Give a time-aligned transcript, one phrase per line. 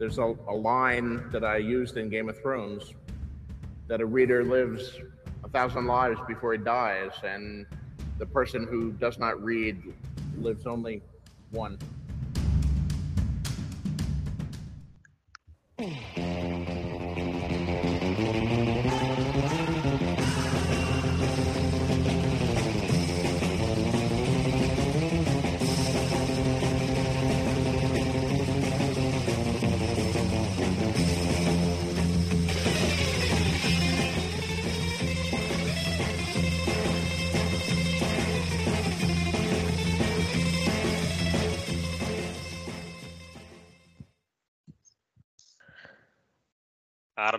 [0.00, 2.94] there's a, a line that I used in Game of Thrones
[3.86, 4.98] that a reader lives
[5.44, 7.66] a thousand lives before he dies, and
[8.18, 9.92] the person who does not read
[10.38, 11.02] lives only
[11.50, 11.78] one.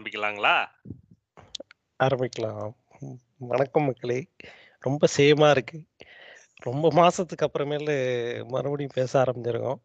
[0.01, 0.67] ஆரம்பிக்கலாங்களா?
[2.03, 2.73] ஆரம்பிக்கலாம்.
[3.37, 4.27] வணக்கம் மக்களே.
[4.79, 5.83] ரொம்ப சேமா இருக்கு.
[6.55, 7.95] ரொம்ப மாசத்துக்கு அப்புறமேலு
[8.47, 9.79] மறுபடியும் பேச ஆரம்பிச்சிருக்கோம்.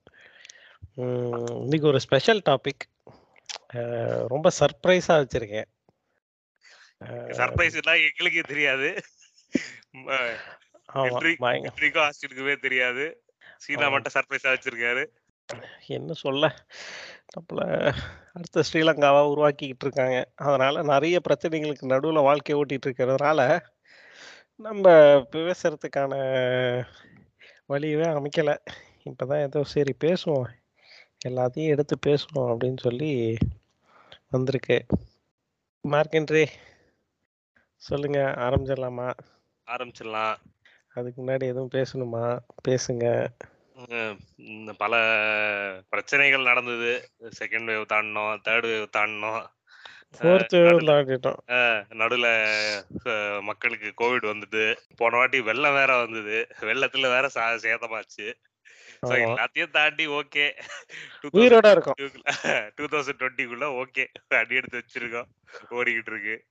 [0.95, 5.65] இன்னைக்கு ஒரு ஸ்பெஷல் டாபிக் ரொம்ப சர்ப்ரைஸா வச்சிருக்கேன்.
[7.05, 9.03] சர்ப்ரைஸ் எல்லாம் எங்களுக்கே தெரியாது.
[12.61, 13.25] தெரியாது.
[13.57, 13.89] சீனா.
[13.89, 15.07] மட்டும் சர்ப்ரைஸா வச்சிருக்காரு.
[15.87, 16.67] என்ன சொல்ல?
[17.37, 17.95] நம்மள
[18.33, 23.61] அடுத்த ஸ்ரீலங்காவா உருவாக்கிக்கிட்டு இருக்காங்க அதனால நிறைய பிரச்சனைகளுக்கு நடுவுல வாழ்க்கை ஓட்டிட்டு இருக்கிறதுனால
[24.57, 24.91] நம்ம
[25.33, 26.13] பேசுறதுக்கான
[27.69, 28.57] வழியவே அமைக்கல.
[29.05, 30.45] இப்பதான் ஏதோ சரி பேசுவோம்.
[31.29, 33.37] எல்லாத்தையும் எடுத்து பேசுவோம் அப்படின்னு சொல்லி
[34.31, 34.87] வந்திருக்கு.
[35.85, 36.47] மார்க்கென்ட்ரே
[37.77, 39.13] சொல்லுங்க ஆரம்பிச்சிடலாமா?
[39.67, 40.37] ஆரம்பிச்சிடலாம்.
[40.95, 42.39] அதுக்கு முன்னாடி எதுவும் பேசணுமா?
[42.69, 43.27] பேசுங்க.
[44.77, 44.95] பல
[45.89, 47.11] பிரச்சனைகள் நடந்தது.
[47.21, 49.47] செகண்ட் வேவ் தாண்டினோம் தேர்ட் வேவ் தாண்டினோம்.
[53.05, 56.47] அஹ், மக்களுக்கு கோவிட் வந்தது போன வாட்டி வெள்ளம் வேற வந்தது.
[56.61, 58.33] வெள்ளத்துல வேற சேதமாச்சு.
[59.07, 60.61] எல்லாத்தையும் தாண்டி ஓகே.
[61.33, 61.95] உயிரோட இருக்கோம்.
[62.75, 64.07] டூ தௌசண்ட் டுவெண்ட்டிக்குள்ள ஓகே.
[64.29, 65.27] அடி எடுத்து வச்சிருக்கோம்.
[65.71, 66.45] ஓடிக்கிட்டு இருக்கு.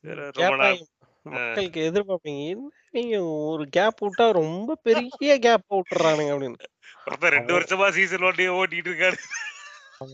[0.00, 0.76] ரொம்ப நாள்.
[1.22, 2.54] மக்களுக்கு எதிர்பார்ப்பீங்க.
[2.90, 6.60] நீங்க ஒரு கேப் விட்டா ரொம்ப பெரிய கேப் விட்டுறானுங்க அப்படின்னு.
[7.36, 9.18] ரெண்டு வருஷமா சீசன் ஒன்லயே ஓட்டிட்டு இருக்காரு.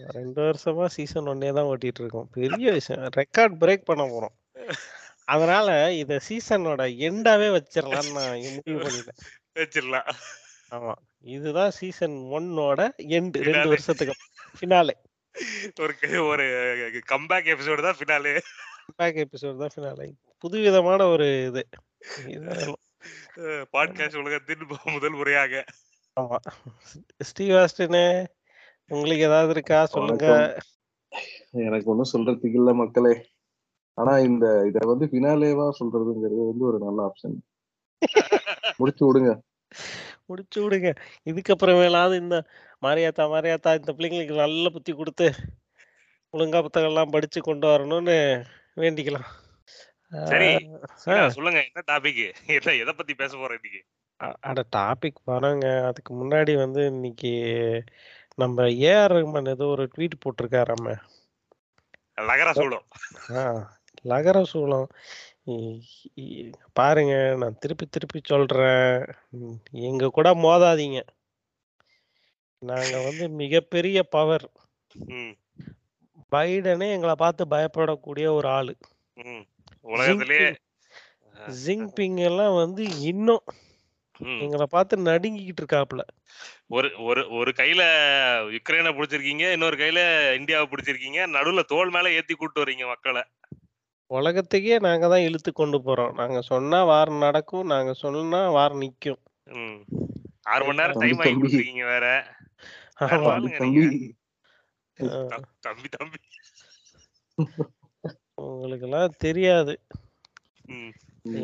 [0.08, 2.28] ரெண்டு வருஷமா சீசன் ஒன்னே தான் ஓட்டிட்டு இருக்கோம்.
[2.32, 3.04] பெரிய விஷயம்.
[3.16, 4.34] ரெக்கார்ட் பிரேக் பண்ண போறோம்.
[5.24, 9.20] அதனால இத சீசனோட எண்டாவே வச்சிடலாம்னு நான் முடிவு பண்ணிட்டேன்.
[9.58, 10.10] வச்சிடலாம்
[10.70, 10.94] ஆமா.
[11.34, 12.80] இதுதான் சீசன் ஒன்னோட
[13.16, 13.68] எண்டு ரெண்டு.
[13.68, 14.14] வருஷத்துக்கு
[14.58, 14.94] ஃபினாலே
[15.78, 15.94] ஒரு
[16.26, 16.44] ஒரு
[17.12, 18.32] கம்பேக் எபிசோடு தான் ஃபினாலே
[18.94, 20.06] பேக் எபிசோட் தான் ஃபினாலே
[20.44, 21.62] புதுவிதமான ஒரு இது.
[23.74, 24.64] பாட்காஸ்ட் உலகத்தின்
[24.96, 25.64] முதல் முறையாக.
[26.16, 26.38] ஆமா.
[27.20, 28.04] ஸ்டீவ் ஆஸ்டினு
[28.90, 29.78] உங்களுக்கு ஏதாவது இருக்கா?
[29.86, 30.26] சொல்லுங்க.
[31.66, 33.14] எனக்கு ஒண்ணும் சொல்றதுக்கு இல்ல மக்களே.
[33.98, 37.36] ஆனா இந்த இத வந்து பினாலேவா சொல்றதுங்கிறது வந்து ஒரு நல்ல ஆப்ஷன்
[38.80, 39.30] முடிச்சு விடுங்க.
[40.26, 40.88] முடிச்சு விடுங்க.
[41.26, 42.36] இதுக்கப்புறமேலாவது இந்த
[42.82, 45.28] மாரியாத்தா மாரியாத்தா இந்த பிள்ளைங்களுக்கு நல்ல புத்தி கொடுத்து
[46.34, 48.18] ஒழுங்கா புத்தகம் எல்லாம் படிச்சு கொண்டு வரணும்னு
[48.76, 50.24] வேண்டிக்கலாம்.
[50.24, 50.68] சரி.
[51.30, 53.84] சொல்லுங்க என்ன டாபிக் எதை பத்தி பேச போறோம் இன்னைக்கு?
[54.40, 57.30] அட டாபிக் வரோங்க அதுக்கு முன்னாடி வந்து இன்னைக்கு
[58.34, 60.96] நம்ம ஏஆர் ரஹ்மான் ஏதோ ஒரு ட்வீட் போட்டிருக்காராம.
[62.14, 62.84] லகர சூடம்
[63.30, 64.44] ஆ லகர
[66.16, 69.04] இ- பாருங்க நான் திருப்பி திருப்பி சொல்றேன்.
[69.70, 71.02] எங்க கூட மோதாதீங்க.
[72.58, 74.50] நாங்க வந்து மிகப்பெரிய பவர்
[76.32, 78.76] பைடனே எங்களை பார்த்து பயப்படக்கூடிய ஒரு ஆளு.
[79.14, 79.44] ம்.
[79.80, 80.54] உலகத்திலே
[81.66, 83.44] ஜிங்பிங் எல்லாம் வந்து இன்னும்
[84.38, 86.02] எங்களை பார்த்து நடுங்கிக்கிட்டு இருக்காப்புல.
[86.66, 87.82] ஒரு ஒரு ஒரு கையில
[88.50, 90.00] யுக்ரைனை பிடிச்சிருக்கீங்க இன்னொரு கையில
[90.36, 93.22] இந்தியாவை பிடிச்சிருக்கீங்க நடுவுல தோல் மேல ஏத்தி கூட்டு வர்றீங்க மக்களை.
[94.10, 96.14] உலகத்துக்கே நாங்க தான் இழுத்து கொண்டு போறோம்.
[96.14, 99.20] நாங்க சொன்னா வாரம் நடக்கும் நாங்க சொன்னா வாரம் நிக்கும்.
[100.42, 101.32] ஆறு மணி நேரம் டைம் ஆகி.
[101.32, 102.06] கொடுத்துருக்கீங்க வேற.
[104.96, 106.18] தம்பி தம்பி.
[108.34, 109.80] உங்களுக்கு எல்லாம் தெரியாது.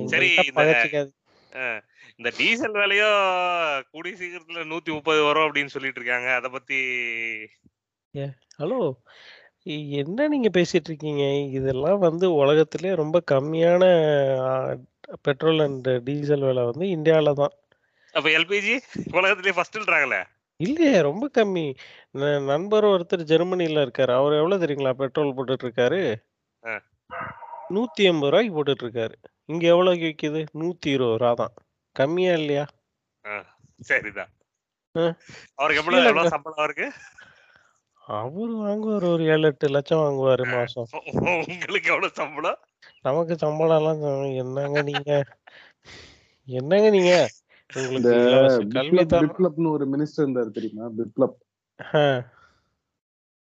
[0.07, 0.35] சரி,
[2.17, 6.35] இந்த- டீசல் விலையும் கூடிய சீக்கிரத்துல நூத்தி முப்பது வரும் அப்படின்னு சொல்லிட்டு இருக்காங்க.
[6.35, 6.77] அத பத்தி
[8.59, 8.93] ஹலோ.
[9.91, 11.23] என்ன நீங்க பேசிட்டு இருக்கீங்க?
[11.35, 13.85] இதெல்லாம் வந்து உலகத்திலே ரொம்ப கம்மியான
[15.23, 17.51] பெட்ரோல் அண்ட் டீசல் விலை வந்து இந்தியாவில தான்
[18.13, 18.79] அப்ப எல்பிஜி
[19.13, 20.25] உலகத்திலேயே ஃபர்ஸ்ட்ன்றாங்களே
[20.57, 21.75] இல்லையே ரொம்ப கம்மி.
[22.13, 24.15] ந- நண்பர் ஒருத்தர் ஜெர்மனில இருக்காரு.
[24.15, 24.93] அவர் எவ்வளவு தெரியுங்களா?
[24.93, 26.15] பெட்ரோல் போட்டுட்டு இருக்காரு
[26.67, 26.83] ஆ.
[27.71, 29.15] நூத்தி எண்பது ரூபாய்க்கு போட்டுட்டு இருக்காரு
[29.45, 30.47] இங்க எவ்வளவுக்கு விக்குது?
[30.55, 31.53] நூத்தி இருபது ரூபா தான்.
[31.93, 32.67] கம்மியா இல்லையா?
[33.81, 34.29] சரிதான்.
[34.99, 35.17] ஆ.
[35.55, 36.07] அவருக்கு எவ்வளவு ஸ்ரீலங்கா.
[36.07, 36.93] எவ்வளவு சம்பளம் அவருக்கு?
[38.07, 39.05] அவரு வாங்குவார்.
[39.05, 40.87] ஒரு ஏழு எட்டு லட்சம் வாங்குவாரு மாசம்.
[41.03, 42.59] உங்களுக்கு எவ்வளவு சம்பளம்?
[43.03, 45.25] நமக்கு சம்பளம் எல்லாம் க- என்னங்க நீங்க?
[46.45, 47.29] என்னங்க நீங்க?
[47.75, 48.17] உங்களுக்கு
[49.73, 50.87] ஒரு மினிஸ்டர் இருந்தாரு தெரியுமா?
[50.99, 51.37] பிப்ளப்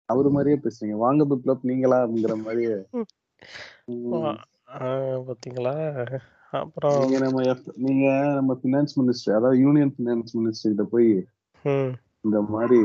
[0.09, 0.97] அவரு மாதிரியே பேசுறீங்க.
[0.99, 2.77] வாங்க பிப்ளப் நீங்களா அப்படிங்கிற மாதிரியே.
[5.29, 5.75] பாத்தீங்களா?
[6.53, 7.41] அப்புறம் நீங்க நம்ம
[7.79, 11.11] நீங்க நம்ம பினான்ஸ் மினிஸ்டர் அதாவது யூனியன் பினான்ஸ் மினிஸ்டர் கிட்ட போய்
[12.25, 12.81] இந்த மாதிரி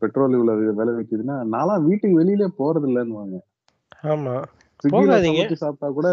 [0.00, 3.40] பெட்ரோல் இவ்வளவு விலை வைக்குதுன்னா நான்லாம் வீட்டுக்கு வெளியிலே போறது இல்லைன்னு
[4.06, 4.34] ஆமா
[4.84, 5.40] போகாதீங்க.
[5.40, 6.08] சமைச்சு சாப்பிட்டா கூட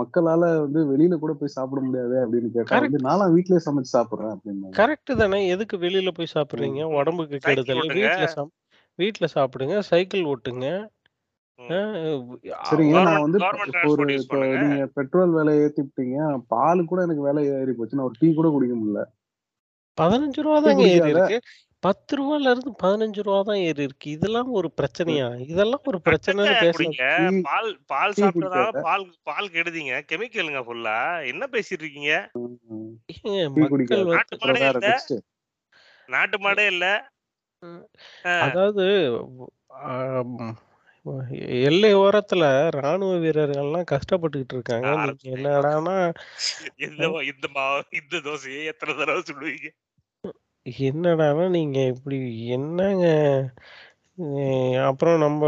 [0.00, 4.70] மக்களால வந்து வெளியில கூட போய் சாப்பிட முடியாது அப்படின்னு கேட்டா வந்து நான்லாம் வீட்லயே சமைச்சு சாப்பிடுறேன் அப்படின்னு
[4.76, 5.48] கரெக்ட் தானே.
[5.48, 6.84] எதுக்கு வெளியில போய் சாப்பிடுறீங்க.
[6.84, 8.26] உடம்புக்கு கெடுதல்.
[8.26, 8.50] சாப்
[8.94, 9.78] வீட்ல சாப்பிடுங்க.
[9.78, 10.88] சைக்கிள் ஓட்டுங்க.
[12.70, 13.02] சரிங்க.
[13.02, 13.38] நான் வந்து
[13.86, 14.14] ஒரு.
[14.58, 16.42] நீங்க பெட்ரோல் விலை ஏத்திட்டீங்க.
[16.48, 19.04] பால் கூட எனக்கு விலை ஏறி போச்சு நான் ஒரு டீ கூட குடிக்க முடியல.
[20.00, 21.08] பதினஞ்சு ரூபா தாங்க ஏறி.
[21.08, 21.40] இருக்கு.
[21.86, 24.10] ரூபால இருந்து பதினஞ்சு ரூபா தான் ஏறி இருக்கு.
[24.10, 25.40] இதெல்லாம் ஒரு பிரச்சனையா?
[25.40, 28.80] இதெல்லாம் ஒரு பிரச்சனைன்னு டீ- பால் பால் சாப்பிட்டதால.
[28.80, 30.02] பால் பால் கெடுதீங்க.
[30.12, 31.26] கெமிக்கலுங்க ஃபுல்லா.
[31.26, 32.30] என்ன பேசிட்டு இருக்கீங்க?
[33.54, 34.04] மக்கள்
[36.06, 37.10] நாட்டு மாடே இல்ல.
[38.22, 38.84] அதாவது
[41.62, 44.86] எல்லை ஓரத்துல ராணுவ வீரர்கள்லாம் கஷ்டப்பட்டுக்கிட்டு இருக்காங்க.
[44.86, 45.28] நீங்க ஆரம்பிச்சிட்டீங்க.
[45.28, 46.14] என்னடான்னா
[46.78, 47.06] இந்த
[47.90, 49.68] இந்த தோசையை எத்தனை தடவை சொல்லுவீங்க
[50.78, 53.06] என்னடான்னா நீங்க இப்படி என்னங்க?
[54.84, 55.46] அப்புறம் நம்ம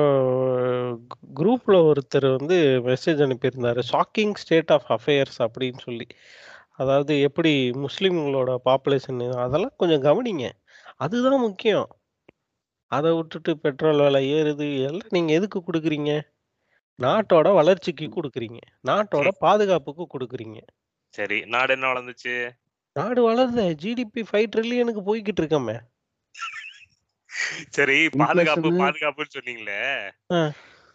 [1.37, 3.83] குரூப்ல ஒருத்தர் வந்து மெசேஜ் அனுப்பியிருந்தாரு.
[3.93, 6.07] ஷாக்கிங் ஸ்டேட் ஆஃப் அஃபேர்ஸ் அப்படின்னு சொல்லி.
[6.71, 10.51] அதாவது எப்படி முஸ்லிம்களோட பாப்புலேஷன் அதெல்லாம் கொஞ்சம் கவனிங்க.
[10.97, 11.89] அதுதான் முக்கியம்.
[12.87, 14.75] அதை விட்டுட்டு பெட்ரோல் விலை ஏறுது.
[14.75, 16.21] எல்லாம் நீங்க எதுக்கு கொடுக்குறீங்க?
[17.03, 18.59] நாட்டோட வளர்ச்சிக்கு கொடுக்குறீங்க.
[18.89, 20.59] நாட்டோட பாதுகாப்புக்கு கொடுக்குறீங்க.
[21.09, 21.45] சரி.
[21.45, 22.51] நாடு என்ன வளர்ந்துச்சு?
[22.93, 25.79] நாடு வளருது ஜிடிபி ஃபைவ் ட்ரில்லியனுக்கு போய்கிட்டு இருக்கமே
[27.71, 30.11] சரி பாதுகாப்பு பாதுகாப்புன்னு சொன்னீங்களே.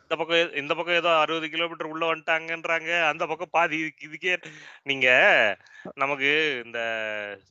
[0.02, 3.08] இந்த பக்கம் இந்த பக்கம் ஏதோ அறுபது கிலோமீட்டர் உள்ள வந்துட்டாங்கன்றாங்க.
[3.08, 4.44] அந்த பக்கம் பாதி இதுக்கு-
[4.84, 5.08] நீங்க
[5.96, 6.80] நமக்கு இந்த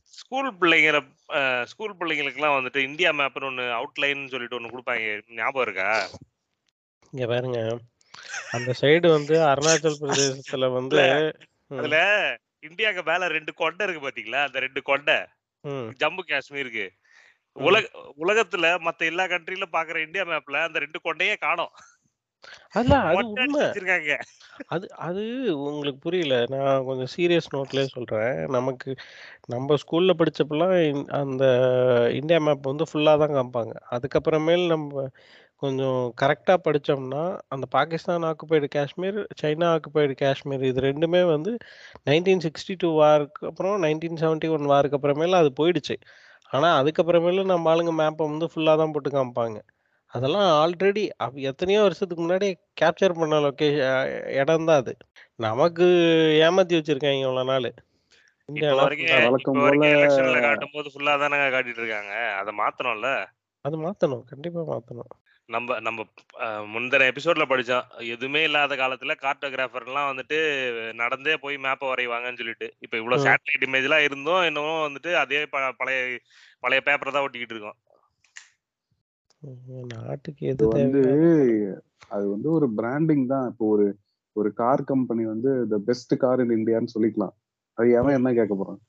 [0.02, 1.00] ஸ்கூல் பிள்ளைங்கிற
[1.64, 5.22] ஸ்கூல் பிள்ளைங்களுக்குலாம் வந்துட்டு இந்தியா மேப்னு ஒன்னு அவுட்லைன் சொல்லிட்டு ஒன்னு கொடுப்பாங்க.
[5.28, 6.08] ஞாபகம் இருக்கா?
[7.10, 7.78] இங்க பாருங்க.
[8.50, 11.00] அந்த சைடு வந்து அருணாச்சல் பிரதேசத்துல வந்து
[11.68, 11.96] அதுல
[12.62, 14.40] இந்தியாக்கு மேல ரெண்டு கொண்டை இருக்கு பாத்தீங்களா?
[14.46, 15.18] அந்த ரெண்டு கொண்டை.
[16.02, 16.86] ஜம்மு காஷ்மீருக்கு.
[17.56, 17.84] உலக
[18.24, 21.74] உலகத்துல மத்த எல்லா கண்ட்ரில பாக்குற இந்தியா மேப்ல அந்த ரெண்டு கொண்டையே காணோம்.
[22.74, 22.90] அது
[24.74, 25.22] அது அது
[25.68, 26.34] உங்களுக்கு புரியல.
[26.54, 28.36] நான் கொஞ்சம் சீரியஸ் நோட்லயே சொல்றேன்.
[28.56, 28.90] நமக்கு
[29.54, 30.74] நம்ம ஸ்கூல்ல படிச்சப்பெல்லாம்
[31.20, 31.44] அந்த
[32.20, 33.74] இந்தியா மேப் வந்து ஃபுல்லா தான் காமிப்பாங்க.
[33.96, 35.08] அதுக்கப்புறமேல் நம்ம
[35.56, 41.56] கொஞ்சம் கரெக்டா படிச்சோம்னா அந்த Pakistan occupied Kashmir China occupied Kashmir இது ரெண்டுமே வந்து
[42.06, 45.96] நைன்டீன் சிக்ஸ்டி டூ வாருக்கு அப்புறம் நைன்டீன் செவன்ட்டி ஒன் வாருக்கு அப்புறமேல அது போயிடுச்சு.
[46.50, 49.60] ஆனா அதுக்கப்புறமேலும் நம்ம ஆளுங்க மேப்பை வந்து ஃபுல்லா தான் போட்டு காமிப்பாங்க.
[50.06, 54.96] அதெல்லாம் ஆல்ரெடி எத்தனையோ வருஷத்துக்கு முன்னாடி கேப்சர் பண்ண லொக்கேஷன் இடம் தான் அது.
[55.36, 55.84] நமக்கு
[56.42, 57.74] ஏமாத்தி வச்சிருக்காங்க இவ்வளவு நாள்.
[58.44, 59.08] இப்ப இந்தியால வரைக்கும்.
[59.08, 62.34] வழக்கம் இப்ப வரைக்கும் போல- எலெக்ஷன்ல காட்டும் போது ஃபுல்லா தானே காட்டிட்டு இருக்காங்க.
[62.34, 63.26] அதை மாத்தணும்ல?
[63.60, 64.24] அது மாத்தணும்.
[64.24, 65.24] கண்டிப்பா மாத்தணும்.
[65.46, 66.04] நம்ம நம்ம
[66.44, 68.06] முந்தின எபிசோட்ல படிச்சோம்.
[68.08, 72.74] எதுவுமே இல்லாத காலத்துல கார்டோகிராஃபர் எல்லாம் வந்துட்டு நடந்தே போய் மேப்பை வரைவாங்கன்னு சொல்லிட்டு.
[72.78, 73.24] இப்ப இவ்வளவு.
[73.24, 76.18] சேட்டலைட் இமேஜ் எல்லாம் இருந்தும் இன்னமும் வந்துட்டு அதே ப- பழைய
[76.58, 77.74] பழைய பேப்பரை தான் ஒட்டிக்கிட்டு இருக்கோம்.
[79.86, 83.48] நாட்டுக்கு எது வந்து அது வந்து ஒரு பிராண்டிங் தான்.
[83.48, 83.96] இப்போ ஒரு
[84.32, 87.34] ஒரு கார் கம்பெனி வந்து த பெஸ்ட் கார் இன் இந்தியான்னு சொல்லிக்கலாம்.
[87.72, 88.80] அது எவன் என்ன கேட்க போறான்?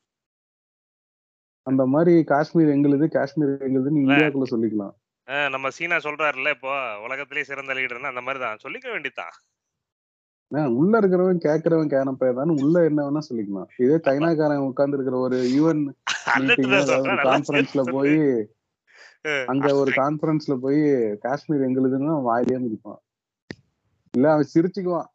[1.63, 4.95] அந்த மாதிரி காஷ்மீர் எங்களுது காஷ்மீர் எங்களுதுன்னு இந்தியாக்குள்ள சொல்லிக்கலாம்.
[5.27, 6.73] அஹ், நம்ம சீனா சொல்றாருல்ல இப்போ
[7.05, 8.61] உலகத்திலேயே சிறந்த லீடர்னு அந்த மாதிரி தான்.
[8.65, 9.35] சொல்லிக்க வேண்டியதுதான்.
[10.77, 13.69] உள்ள இருக்கிறவன் கேட்கறவன் கேனப்பதான் உள்ள என்ன வேணா சொல்லிக்கலாம்.
[13.83, 16.45] இதே சைனாக்காரன் உட்கார்ந்து இருக்கிற ஒரு யூஎன் தான்
[16.89, 18.15] சொல்றேன், நல்லா கான்பரன்ஸ்ல சேர்த்து போய்
[19.51, 20.81] அங்க ஒரு கான்பரன்ஸ்ல போய்
[21.25, 23.01] காஷ்மீர் எங்களுதுன்னு அவன் வாயிலே மிதிப்பான்.
[24.13, 25.09] இல்ல அவன் சிரிச்சுக்குவான்.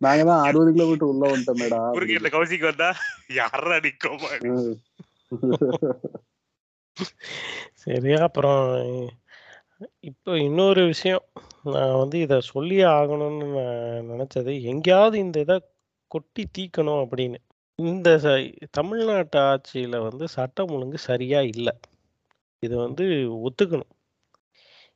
[0.00, 2.90] நாங்க தான் அறுபது கிலோமீட்டர் உள்ள வந்துட்டோமேடா குறுக்கு இந்த கௌசிக்கு வந்தா
[3.38, 4.30] யாரா நிக்கோமா
[7.74, 8.64] சரி அப்புறம்
[10.00, 11.22] இப்போ இன்னொரு விஷயம்.
[11.64, 15.62] நான் வந்து இதை சொல்லியே ஆகணும்னு நான் நினச்சது எங்கேயாவது இந்த இதை
[16.08, 17.36] கொட்டி தீக்கணும் அப்படின்னு.
[17.76, 21.72] இந்த ச- தமிழ்நாட்டு ஆட்சியில வந்து சட்டம் ஒழுங்கு சரியா இல்லை.
[22.60, 23.04] இது வந்து
[23.48, 23.92] ஒத்துக்கணும்.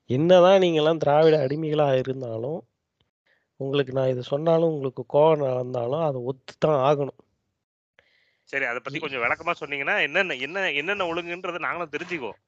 [0.07, 2.63] என்னதான் நீங்கெல்லாம் திராவிட அடிமைகளா இருந்தாலும்
[3.57, 7.30] உங்களுக்கு நான் இதை சொன்னாலும் உங்களுக்கு கோவம் வந்தாலும் அதை ஒத்து தான் ஆகணும்.
[8.51, 12.39] சரி அதை பத்தி கொஞ்சம் விளக்கமா சொன்னீங்கன்னா என்னென்ன என்ன என்னென்ன ஒழுங்குன்றதை நாங்களும் தெரிஞ்சுக்குவோம்.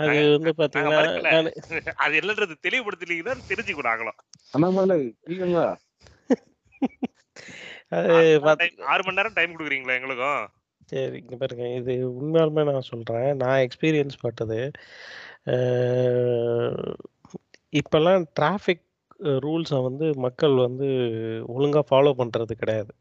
[0.00, 0.98] அது வந்து பாத்தீங்கன்னா
[2.04, 4.18] அது என்னன்றது தெளிவுபடுத்தினீங்கன்னா தெரிஞ்சுக்கோ நாங்களும்.
[8.92, 10.42] ஆறு மணி நேரம் டைம் கொடுக்குறீங்களா எங்களுக்கும்?
[10.90, 13.30] சரி இங்க பாருங்க இது உண்மையாலுமே நான் சொல்றேன்.
[13.42, 14.60] நான் எக்ஸ்பீரியன்ஸ் பட்டது.
[17.72, 18.84] இப்பெல்லாம் டிராஃபிக்
[19.44, 20.88] ரூல்ஸை வந்து மக்கள் வந்து
[21.56, 22.92] ஒழுங்கா ஃபாலோ பண்றது கிடையாது.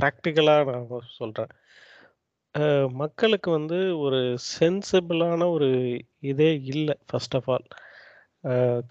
[0.00, 0.88] ப்ராக்டிக்கலாக நான்
[1.20, 1.52] சொல்கிறேன்
[3.02, 4.20] மக்களுக்கு வந்து ஒரு
[4.54, 5.68] சென்சிபிளான ஒரு
[6.30, 7.66] இதே இல்லை ஃபர்ஸ்ட் ஆஃப் ஆல்.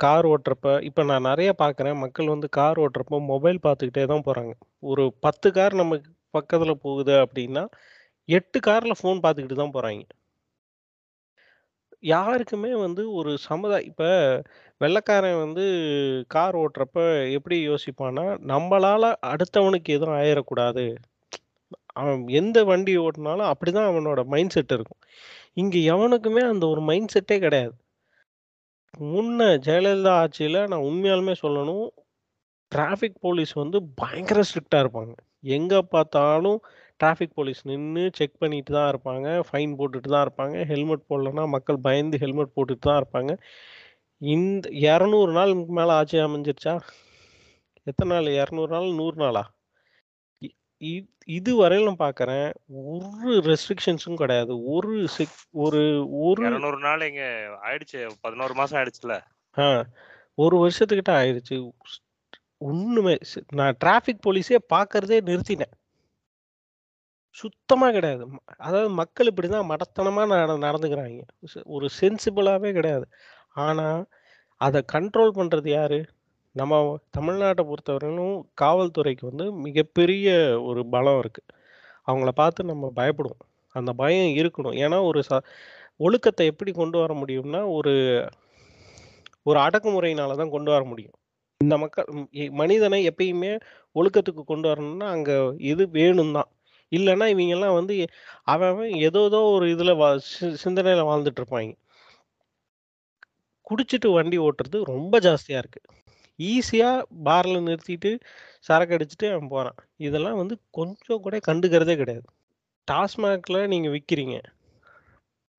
[0.03, 1.97] கார் ஓட்டுறப்ப இப்போ நான் நிறைய பார்க்குறேன்.
[2.03, 4.53] மக்கள் வந்து கார் ஓட்டுறப்போ மொபைல் பார்த்துக்கிட்டே தான் போகிறாங்க
[4.91, 5.97] ஒரு 10 கார் நம்ம
[6.33, 7.63] பக்கத்தில் போகுது அப்படின்னா
[8.29, 10.03] எட்டு காரில் ஃபோன் பார்த்துக்கிட்டு தான் போகிறாங்க
[12.03, 14.09] யாருக்குமே வந்து ஒரு சமுதாய இப்போ
[14.81, 15.63] வெள்ளைக்காரன் வந்து
[16.35, 16.99] கார் ஓட்டுறப்ப
[17.37, 20.85] எப்படி யோசிப்பான்னா, நம்மளால அடுத்தவனுக்கு எதுவும் ஆயிடக்கூடாது
[22.01, 25.01] அவன் எந்த வண்டி ஓட்டுனாலும் அப்படிதான் அவனோட மைண்ட் செட் இருக்கும்.
[25.61, 27.75] இங்க எவனுக்குமே அந்த ஒரு மைண்ட் செட்டே கிடையாது.
[29.11, 31.87] முன்ன ஜெயலலிதா ஆட்சியில நான் உண்மையாலுமே சொல்லணும்,
[32.71, 35.13] டிராஃபிக் போலீஸ் வந்து பயங்கர ஸ்ட்ரிக்டா இருப்பாங்க.
[35.57, 36.59] எங்க பார்த்தாலும்
[36.99, 39.27] டிராஃபிக் போலீஸ் நின்று செக் பண்ணிட்டு தான் இருப்பாங்க.
[39.49, 40.57] ஃபைன் போட்டுட்டு தான் இருப்பாங்க.
[40.71, 43.33] ஹெல்மெட் போடலன்னா மக்கள் பயந்து ஹெல்மெட் போட்டுட்டு தான் இருப்பாங்க.
[44.21, 46.73] இந்த 200 நாளுக்கு மேல ஆட்சி அமைஞ்சிருச்சா?
[47.87, 49.43] எத்தன நாள் 200 நாள், 100 நாளா?
[50.41, 50.49] இ
[50.81, 50.93] இ
[51.37, 52.47] இதுவரையிலும் பார்க்குறேன்.
[52.91, 54.53] ஒரு ரெஸ்ட்ரிக்ஷன்ஸும் கிடையாது.
[54.69, 55.83] ஒரு செக் ஒரு
[56.23, 57.23] ஒரு 200 நாள் எங்க
[57.67, 57.99] ஆயிடுச்சு.
[58.23, 59.15] 11 மாசம் ஆயிடுச்சுல்ல.
[59.57, 59.65] ஆ
[60.37, 61.55] 1 வருஷத்துக்கிட்ட ஆயிருச்சு.
[62.69, 65.73] ஒண்ணுமே ஸ் நான் டிராஃபிக் போலீஸே பார்க்கறதே நிறுத்திட்டேன்.
[67.37, 68.23] சுத்தமா கிடையாது.
[68.59, 71.23] அதாவது மக்கள் இப்படிதான் மடத்தனமா நட நடந்துக்கிறாய்ங்க.
[71.45, 73.05] ஸ் ஒரு சென்சிபிளாவே கிடையாது.
[73.59, 74.01] ஆனால்
[74.61, 75.99] அதை கண்ட்ரோல் பண்ணுறது யார்
[76.55, 76.75] நம்ம
[77.17, 80.27] தமிழ்நாட்டை பொறுத்தவரையிலும் காவல்துறைக்கு வந்து மிகப்பெரிய
[80.69, 81.49] ஒரு பலம் இருக்குது
[82.07, 83.43] அவங்கள பார்த்து நம்ம பயப்படுவோம்.
[83.75, 84.75] அந்த பயம் இருக்கணும்.
[84.83, 85.31] ஏன்னா, ஒரு ச
[85.99, 87.93] ஒழுக்கத்தை எப்படி கொண்டு வர முடியும்னா, ஒரு
[89.45, 91.15] ஒரு அடக்குமுறையினால தான் கொண்டு வர முடியும்.
[91.61, 92.07] இந்த மக்கள்
[92.53, 93.51] மனிதனை எப்பயுமே
[93.95, 95.35] ஒழுக்கத்துக்கு கொண்டு வரணும்னா, அங்கே
[95.71, 96.49] இது வேணும் தான்.
[96.91, 97.95] இல்லைன்னா இவங்கெல்லாம் வந்து
[98.45, 100.45] அவன் அவன் ஏதோ ஒரு இதில் வா சி
[101.09, 101.71] வாழ்ந்துட்டு இருப்பாங்க
[103.69, 105.87] குடிச்சிட்டு வண்டி ஓட்டுறது ரொம்ப ஜாஸ்தியாக இருக்குது
[106.39, 108.11] ஈஸியாக பாரில் நிறுத்திட்டு
[108.67, 112.27] சரக்கு அடிச்சுட்டு அவன் போகிறான் இதெல்லாம் வந்து கொஞ்சம் கூட கண்டுக்கிறதே கிடையாது.
[112.87, 114.37] டாஸ்மாகில் நீங்கள் விற்கிறீங்க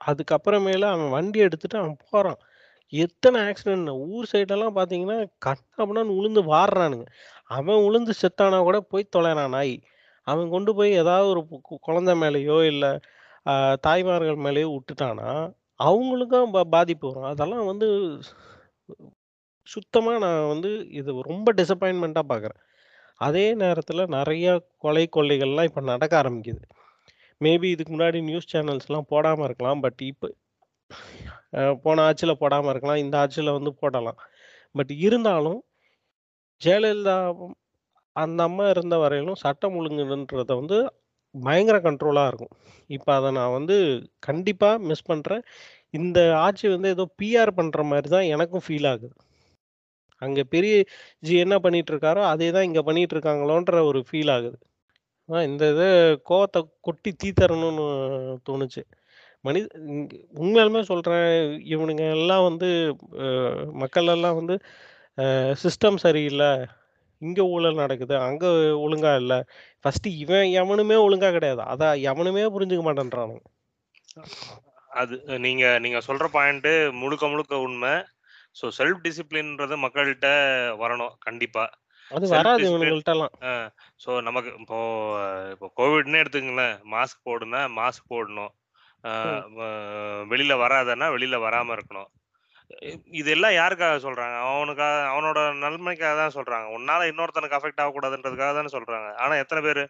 [0.01, 2.41] அதுக்கப்புறமேல அவன் வண்டி எடுத்துட்டு அவன் போகிறான்
[2.93, 7.07] எத்தனை ஆக்சிடென்ட் ஊர் சைடெல்லாம் பார்த்தீங்கன்னா, கன்னாபின்னான்னு உளுந்து வாடுறானுங்க
[7.57, 9.75] அவன் உளுந்து செத்தானா கூட போய் தொலைறான் நாய்.
[10.27, 11.43] அவன் கொண்டு போய் ஏதாவது ஒரு
[11.87, 12.91] குழந்தை மேலேயோ இல்லை
[13.87, 15.29] தாய்மார்கள் மேலேயோ விட்டுட்டானா
[15.89, 17.29] அவங்களுக்கும் ப பாதிப்பு வரும்.
[17.33, 17.89] அதெல்லாம் வந்து
[19.75, 20.71] சுத்தமாக நான் வந்து
[21.01, 22.61] இது ரொம்ப டிசப்பாயின்மெண்ட்டாக பார்க்குறேன்.
[23.27, 24.53] அதே நேரத்தில் நிறையா
[24.85, 26.63] கொலை, கொள்ளைகள்லாம் இப்போ நடக்க ஆரம்பிக்குது.
[27.41, 29.81] மேபி இதுக்கு முன்னாடி நியூஸ் சேனல்ஸ்லாம் போடாமல் இருக்கலாம்.
[29.85, 30.29] பட் இப்போ
[31.85, 33.03] போன ஆட்சியில் போடாமல் இருக்கலாம்.
[33.05, 34.19] இந்த ஆட்சியில் வந்து போடலாம்.
[34.79, 35.61] பட் இருந்தாலும்
[36.61, 37.17] ஜெயலலிதா
[38.17, 40.79] அந்த அம்மா இருந்த வரையிலும் சட்டம் ஒழுங்குன்றதை வந்து
[41.35, 42.55] பயங்கர கண்ட்ரோலாக இருக்கும்.
[42.97, 43.77] இப்போ அதை நான் வந்து
[44.29, 45.45] கண்டிப்பாக மிஸ் பண்ணுறேன்
[45.99, 49.15] இந்த ஆட்சி வந்து ஏதோ பிஆர் பண்ணுற மாதிரி தான் எனக்கும் ஃபீல் ஆகுது.
[50.23, 50.75] அங்கே பெரிய
[51.27, 54.59] ஜி என்ன பண்ணிட்டு இருக்காரோ, அதே தான் இங்கே பண்ணிட்டு இருக்காங்களோன்ற ஒரு ஃபீல் ஆகுது.
[55.51, 55.89] இந்த இதை
[56.31, 57.87] கோவத்தை கொட்டி தீத்தரணும்னு
[58.49, 58.83] தோணுச்சு.
[59.47, 59.67] மனித
[60.43, 61.29] உண்மையாலுமே சொல்கிறேன்
[61.75, 62.69] இவனுங்க எல்லாம் வந்து
[63.83, 64.57] மக்கள் எல்லாம் வந்து
[65.63, 66.51] சிஸ்டம் சரியில்லை
[67.23, 68.15] இங்க ஊழல் நடக்குது.
[68.27, 68.45] அங்க
[68.85, 69.35] ஒழுங்கா இல்ல.
[69.85, 71.63] ஃபர்ஸ்ட்டு இவன் எவனுமே ஒழுங்கா கிடையாது.
[71.73, 73.43] அத எவனுமே புரிஞ்சுக்க மாட்டேன்றானுங்க.
[75.01, 76.69] அது நீங்க நீங்க சொல்ற பாயிண்ட்
[77.01, 77.93] முழுக்க முழுக்க உண்மை.
[78.57, 80.29] ஸோ செல்ஃப் டிசிப்ளின்ன்றது மக்கள்ட்ட
[80.81, 81.65] வரணும் கண்டிப்பா.
[82.11, 82.69] அது வராது.
[83.43, 83.51] ஆ
[84.01, 84.79] ஸோ நமக்கு இப்போ
[85.55, 86.77] இப்போ கோவிட்ன்னே எடுத்துக்கங்களேன்.
[86.95, 88.53] மாஸ்க் போடுனா மாஸ்க் போடணும்.
[90.33, 92.11] வெளியில வராதன்னா வெளியில வராம இருக்கணும்.
[93.21, 94.37] இதெல்லாம் யாருக்காக சொல்றாங்க?
[94.51, 96.67] அவனுக்காக அவனோட நன்மைக்காக தான் சொல்றாங்க.
[96.79, 99.09] உன்னால இன்னொருத்தனுக்கு அஃபெக்ட் ஆகக்கூடாதுன்றதுக்காக தானே சொல்றாங்க.
[99.17, 99.83] ஆனா எத்தனை பேர்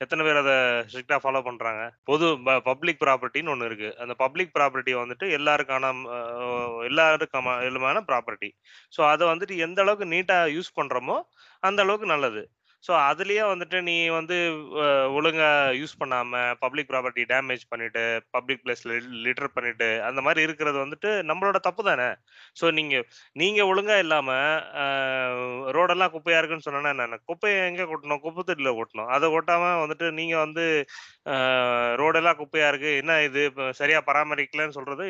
[0.00, 0.54] எத்தனை பேர் அதை
[0.90, 1.82] ஸ்ட்ரிக்ட்டா ஃபாலோ பண்றாங்க?
[2.04, 3.88] பொது ப பப்ளிக் ப்ராப்பர்ட்டின்னு ஒன்று இருக்கு.
[3.98, 5.90] அந்த பப்ளிக் ப்ராப்பர்ட்டி வந்துட்டு எல்லாருக்கான
[6.90, 8.50] எல்லாருக்கான ப்ராப்பர்ட்டி.
[8.96, 11.16] ஸோ அதை வந்துட்டு எந்த அளவுக்கு நீட்டா யூஸ் பண்றோமோ,
[11.62, 12.42] அந்த அளவுக்கு நல்லது.
[12.84, 14.36] ஸோ அதுலேயே வந்துட்டு நீ வந்து
[15.18, 18.02] ஒழுங்காக யூஸ் பண்ணாமல் பப்ளிக் ப்ராப்பர்ட்டி டேமேஜ் பண்ணிட்டு,
[18.36, 18.92] பப்ளிக் பிளேஸில்
[19.24, 22.08] லிட்டர் பண்ணிட்டு, அந்த மாதிரி இருக்கிறது வந்துட்டு நம்மளோட தப்பு தானே!
[22.60, 23.04] ஸோ நீங்கள்
[23.42, 24.46] நீங்கள் ஒழுங்காக இல்லாமல்
[25.78, 27.20] ரோடெல்லாம் குப்பையாக இருக்குன்னு சொன்னோன்னா என்ன?
[27.30, 28.22] குப்பையை எங்கே கொட்டணும்?
[28.26, 29.10] குப்பை தொட்டியில் கொட்டணும்.
[29.16, 30.64] அதை ஒட்டாமல் வந்துட்டு நீங்கள் வந்து
[32.02, 33.42] ரோடெல்லாம் குப்பையாக இருக்குது என்ன இது
[33.82, 35.06] சரியாக பராமரிக்கலன்னு சொல்கிறது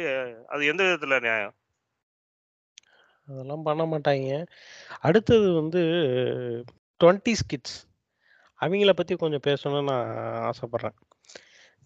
[0.54, 1.54] அது எந்த விதத்தில் நியாயம்?
[3.28, 4.28] அதெல்லாம் பண்ண மாட்டாங்க
[5.08, 5.80] அடுத்தது வந்து
[7.00, 7.76] 20ஸ் கிட்ஸ்.
[8.60, 10.08] அவங்கள பற்றி கொஞ்சம் பேசணும்னு நான்
[10.48, 10.96] ஆசைப்பட்றேன்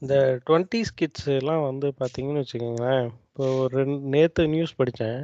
[0.02, 0.14] இந்த
[0.48, 5.20] 20ஸ் கிட்ஸ்லாம் வந்து பார்த்தீங்கன்னு வச்சுக்கோங்களேன், இப்போ ஒரு ரெண்டு நேற்று நியூஸ் படித்தேன்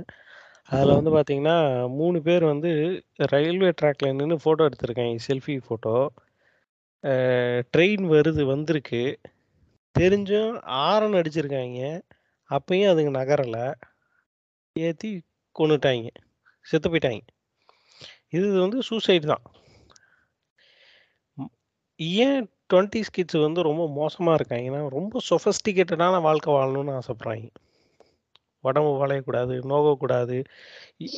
[0.73, 1.57] அதில் வந்து பார்த்தீங்கன்னா,
[1.99, 2.71] மூணு பேர் வந்து
[3.33, 5.95] ரயில்வே ட்ராக்ல நின்று ஃபோட்டோ எடுத்திருக்காங்க செல்ஃபி ஃபோட்டோ.
[7.75, 9.03] ட்ரெயின் வருது வந்திருக்கு.
[9.95, 11.81] தெரிஞ்சும் ஹாரன் அடிச்சிருக்காங்க
[12.51, 13.59] அப்பயும் அதுங்க நகரல.
[14.77, 15.11] ஏற்றி
[15.57, 16.11] கொண்டுட்டாங்க
[16.67, 17.27] செத்து போயிட்டாய்ங்க.
[18.37, 19.45] இது வந்து சூசைட் தான்.
[22.01, 24.71] ஏன் டுவெண்ட்டீஸ் கிட்ஸ் வந்து ரொம்ப மோசமா இருக்காங்க.
[24.71, 27.51] ஏன்னா ரொம்ப சொஃபிஸ்டிகேட்டடான வாழ்க்கை வாழணும்னு ஆசைப்படுறாய்ங்க.
[28.61, 30.43] உடம்பு வளையக்கூடாது, நோகக்கூடாது.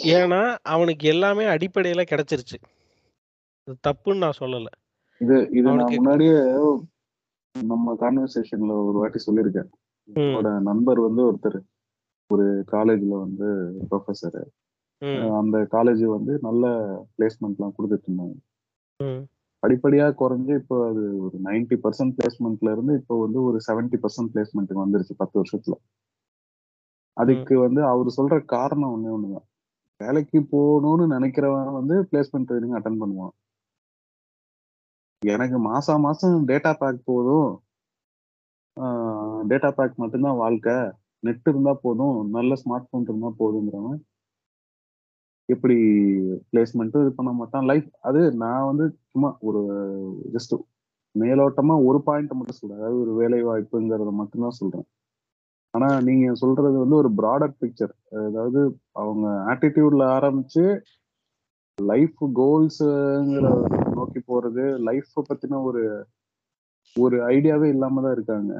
[0.04, 2.58] ஏன்னா, அவனுக்கு எல்லாமே அடிப்படையில கிடைச்சிருச்சு.
[3.64, 4.66] அது தப்புன்னு நான் சொல்லல.
[5.18, 6.38] இது இது நான் முன்னாடியே
[7.62, 9.70] நம்ம கான்வர்சேஷன்ல ஒரு வாட்டி சொல்லியிருக்கேன்.
[10.14, 11.60] என்னோட நண்பர் வந்து ஒருத்தர்
[12.26, 13.72] ஒரு காலேஜ்ல வந்து
[14.98, 15.32] ம்.
[15.32, 16.66] அந்த காலேஜ் வந்து நல்ல
[17.18, 19.24] பிளேஸ்மெண்ட்லாம் குடுத்துட்டு இருந்தாங்க.
[19.62, 19.64] ம்.
[19.64, 25.36] படிப்படியா குறைஞ்சு இப்போ அது ஒரு 90% பிளேஸ்மெண்ட்ல இருந்து இப்போ வந்து ஒரு 70% பிளேஸ்மெண்ட்க்கு வந்துருச்சு 10
[25.40, 25.76] வருஷத்துல.
[27.16, 29.46] அதுக்கு வந்து அவரு சொல்ற காரணம் ஒண்ணே ஒண்ணுதான்.
[30.00, 33.34] வேலைக்கு போணும்னு நினைக்கிறவன் வந்து பிளேஸ்மெண்ட் ட்ரெய்னிங் அட்டெண்ட் பண்ணுவான்.
[35.22, 37.50] எனக்கு மாசா மாசம் டேட்டா பேக் போதும்.
[39.50, 40.76] டேட்டா பேக் மட்டும் தான் வாழ்க்கை.
[41.22, 42.16] நெட் இருந்தா போதும்.
[42.36, 43.98] நல்ல ஸ்மார்ட் ஃபோன் இருந்தா போதுங்கிறவன்
[45.54, 45.76] எப்படி
[46.50, 47.64] பிளேஸ்மெண்ட்டும் இது பண்ண மாட்டான்.
[47.64, 49.62] லைஃப் அது நான் வந்து சும்மா ஒரு
[50.32, 50.54] ஜஸ்ட்
[51.14, 52.78] மேலோட்டமா ஒரு பாயிண்ட் மட்டும் சொல்றேன்.
[52.78, 54.86] அதாவது ஒரு வேலை வாய்ப்புங்கிறத மட்டும் தான் சொல்றேன்.
[55.74, 57.94] ஆனா நீங்க சொல்றது வந்து ஒரு ப்ராடக்ட் பிக்சர்.
[58.28, 58.60] அதாவது
[58.92, 60.64] அவங்க ஆட்டிடியூட்ல ஆரம்பிச்சு
[61.78, 63.48] லைஃப் கோல்ஸுங்கிற
[63.94, 65.82] நோக்கி போறது, லைஃப் பத்தின ஒரு
[66.96, 68.54] ஒரு ஐடியாவே இல்லாம தான் இருக்காங்க.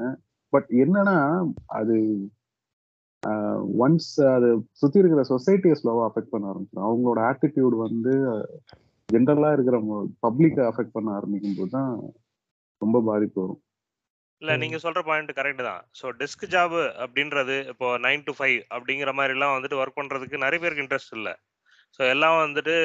[0.53, 1.17] பட் என்னன்னா,
[1.65, 1.95] அது
[3.83, 6.87] ஒன்ஸ் அது சுத்தி இருக்கிற சொசைட்டிய ஸ்லோவா அஃபெக்ட் பண்ண ஆரம்பிச்சுரும்.
[6.87, 8.13] அவங்களோட ஆட்டிட்யூட் வந்து
[9.09, 11.91] ஜெனரலா இருக்கிறவங்க பப்ளிக்க அஃபெக்ட் பண்ண ஆரம்பிக்கும்போது தான்
[12.81, 13.61] ரொம்ப பாதிப்பு வரும்.
[14.41, 14.61] இல்ல ம்.
[14.61, 15.81] நீங்க சொல்ற பாயிண்ட் கரெக்ட் தான்.
[15.99, 20.85] ஸோ டெஸ்க் ஜாப் அப்படின்றது இப்போ 9 டூ 5 அப்படிங்கிற மாரிலாம் வந்துட்டு ஒர்க் பண்றதுக்கு நெறைய பேருக்கு
[20.85, 21.31] இன்ட்ரெஸ்ட் இல்ல.
[21.99, 22.75] ஸோ எல்லாம் வந்துட்டு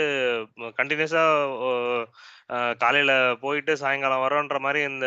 [2.50, 5.06] அ காலையில போயிட்டு சாயங்காலம் வரோன்ற மாரி இந்த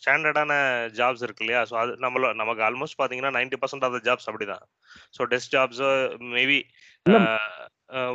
[0.00, 0.52] ஸ்டாண்டர்டான
[0.98, 1.60] ஜாப்ஸ் இருக்கு இல்லையா?
[1.70, 4.64] ஸோ அது நம்மள நமக்கு ஆல்மோஸ்ட் பார்த்தீங்கன்னா 90% ஆஃப் த ஜாப்ஸ் அப்படிதான்.
[5.16, 5.90] ஸோ டெஸ்க் ஜாப்ஸோ
[6.36, 6.60] மேபி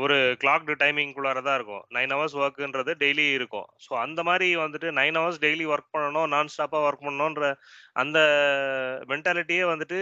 [0.04, 1.84] ஒரு கிளாக்டு டைமிங்குள்ளார தான் இருக்கும்.
[1.92, 3.68] 9 ஹவர்ஸ் வொர்க்குன்றது டெய்லி இருக்கும்.
[3.86, 7.48] ஸோ அந்த மாரி வந்துட்டு 9 ஹவர்ஸ் டெய்லி ஒர்க் பண்ணணும், நான் ஸ்டாப்பா ஒர்க் பண்ணணுன்ற
[7.96, 8.20] அந்த
[9.12, 10.00] மென்டாலிட்டியே வந்துட்டு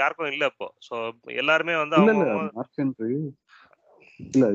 [0.00, 0.68] யாருக்கும் இல்ல இப்போ.
[0.88, 0.94] ஸோ
[1.42, 1.98] எல்லாருமே வந்து
[4.34, 4.46] இல்ல,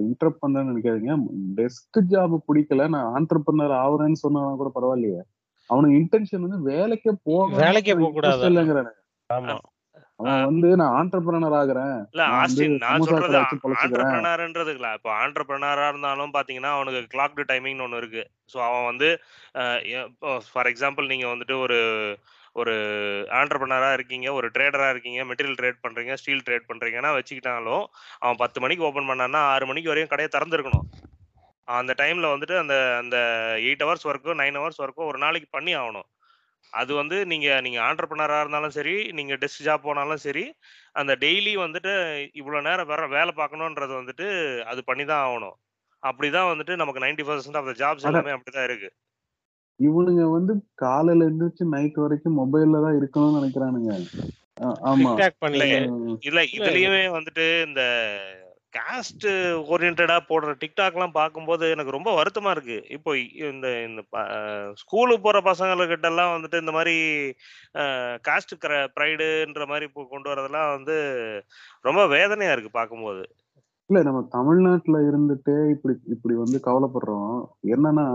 [0.42, 1.16] பண்றேன்னு நினைக்காதீங்க.
[1.58, 2.88] டெஸ்க் ஜாப் புடிக்கல.
[2.96, 5.22] நான் ஆன்டர்பிரினர் ஆவுறேன்னு சொன்னவன் கூட பரவாயில்லையே.
[5.70, 7.12] அவனுக்கு இன்டென்ஷன் வந்து வேலைக்கே
[7.62, 8.34] வேலைக்கே போகணும்னு போக்கூடாது.
[8.34, 9.00] இன்ட்ரெஸ்ட் இல்லங்கிறானுங்க.
[9.30, 9.56] ஆமா.
[10.20, 11.96] அவன் வந்து நான் ஆன்டர்பிரினர் ஆகுறேன்.
[12.14, 14.90] இல்ல ஆஸ்டின் நான் சொல்றது இல்ல.
[14.98, 18.24] இப்போ ஆன்டர்பிரினரா இருந்தாலும் பார்த்தீங்கன்னா, அவனுக்கு கிளாக்டு டைமிங்ன்னு ஒண்ணு இருக்கு.
[18.54, 19.10] ஸோ அவன் வந்து
[20.52, 21.80] ஃபார் எக்ஸாம்பிள் நீங்க வந்துட்டு ஒரு
[22.56, 22.74] ஒரு
[23.40, 27.84] ஆன்டர்பிரினரா இருக்கீங்க, ஒரு ட்ரேடரா இருக்கீங்க, மெட்டீரியல் ட்ரேட் பண்றீங்க, ஸ்டீல் ட்ரேட் பண்றீங்கன்னா வச்சுக்கிட்டாலும்,
[28.24, 30.86] அவன் 10 மணிக்கு ஓப்பன் பண்ணான்னா 6 மணிக்கு வரையும் கடைய திறந்திருக்கணும்.
[31.68, 33.18] அந்த டைம்ல வந்துட்டு அந்த அந்த
[33.66, 36.08] 8 ஹவர்ஸ் ஒர்க்கோ, 9 ஹவர்ஸ் ஒர்க்கோ ஒரு நாளைக்கு பண்ணி ஆவணும்.
[36.74, 40.46] அது வந்து நீங்க நீங்க ஆன்டர்பிரினரா இருந்தாலும் சரி, நீங்க டெஸ்க் ஜாப் போனாலும் சரி,
[40.96, 41.94] அந்த டெய்லி வந்துட்டு
[42.42, 44.28] இவ்வளோ நேரம் வேற வேலை பார்க்கணுன்றது வந்துட்டு
[44.72, 45.56] அது பண்ணி தான் ஆவணும்.
[46.04, 48.90] அப்படிதான் வந்துட்டு நமக்கு 90% ஆஃப் த ஜாப்ஸ் எல்லாமே அப்படிதான் இருக்கு.
[49.80, 53.92] இவனுங்க வந்து காலையில எந்திரிச்சு நைட் வரைக்கும் மொபைல்ல தான் இருக்கணும்னு நினைக்கிறானுங்க.
[54.92, 55.14] ஆமா.
[55.16, 55.40] டிக்டாக்
[56.24, 57.82] இல்ல இதுலயுமே வந்துட்டு இந்த
[58.74, 59.26] காஸ்ட்
[59.74, 62.78] ஓரியன்டடா போடுற டிக்டாக்லாம் பார்க்கும்போது எனக்கு ரொம்ப வருத்தமா இருக்கு.
[62.98, 63.12] இப்போ
[63.50, 64.02] இந்த இந்த
[64.82, 66.74] ஸ்கூலுக்கு போற பசங்கள்கிட்டலாம் வந்துட்டு இந்த
[67.76, 67.86] அ
[68.28, 68.54] காஸ்ட்
[68.96, 70.98] ப்ரைடுன்ற இப்போ கொண்டு வரதெல்லாம் வந்து
[71.86, 73.24] ரொம்ப வேதனையா இருக்கு பார்க்கும்போது.
[73.90, 77.34] இல்ல நம்ம தமிழ்நாட்டுல இருந்துட்டு இப்படி இப்படி வந்து கவலைப்படுறோம்.
[77.76, 78.08] என்னன்னா,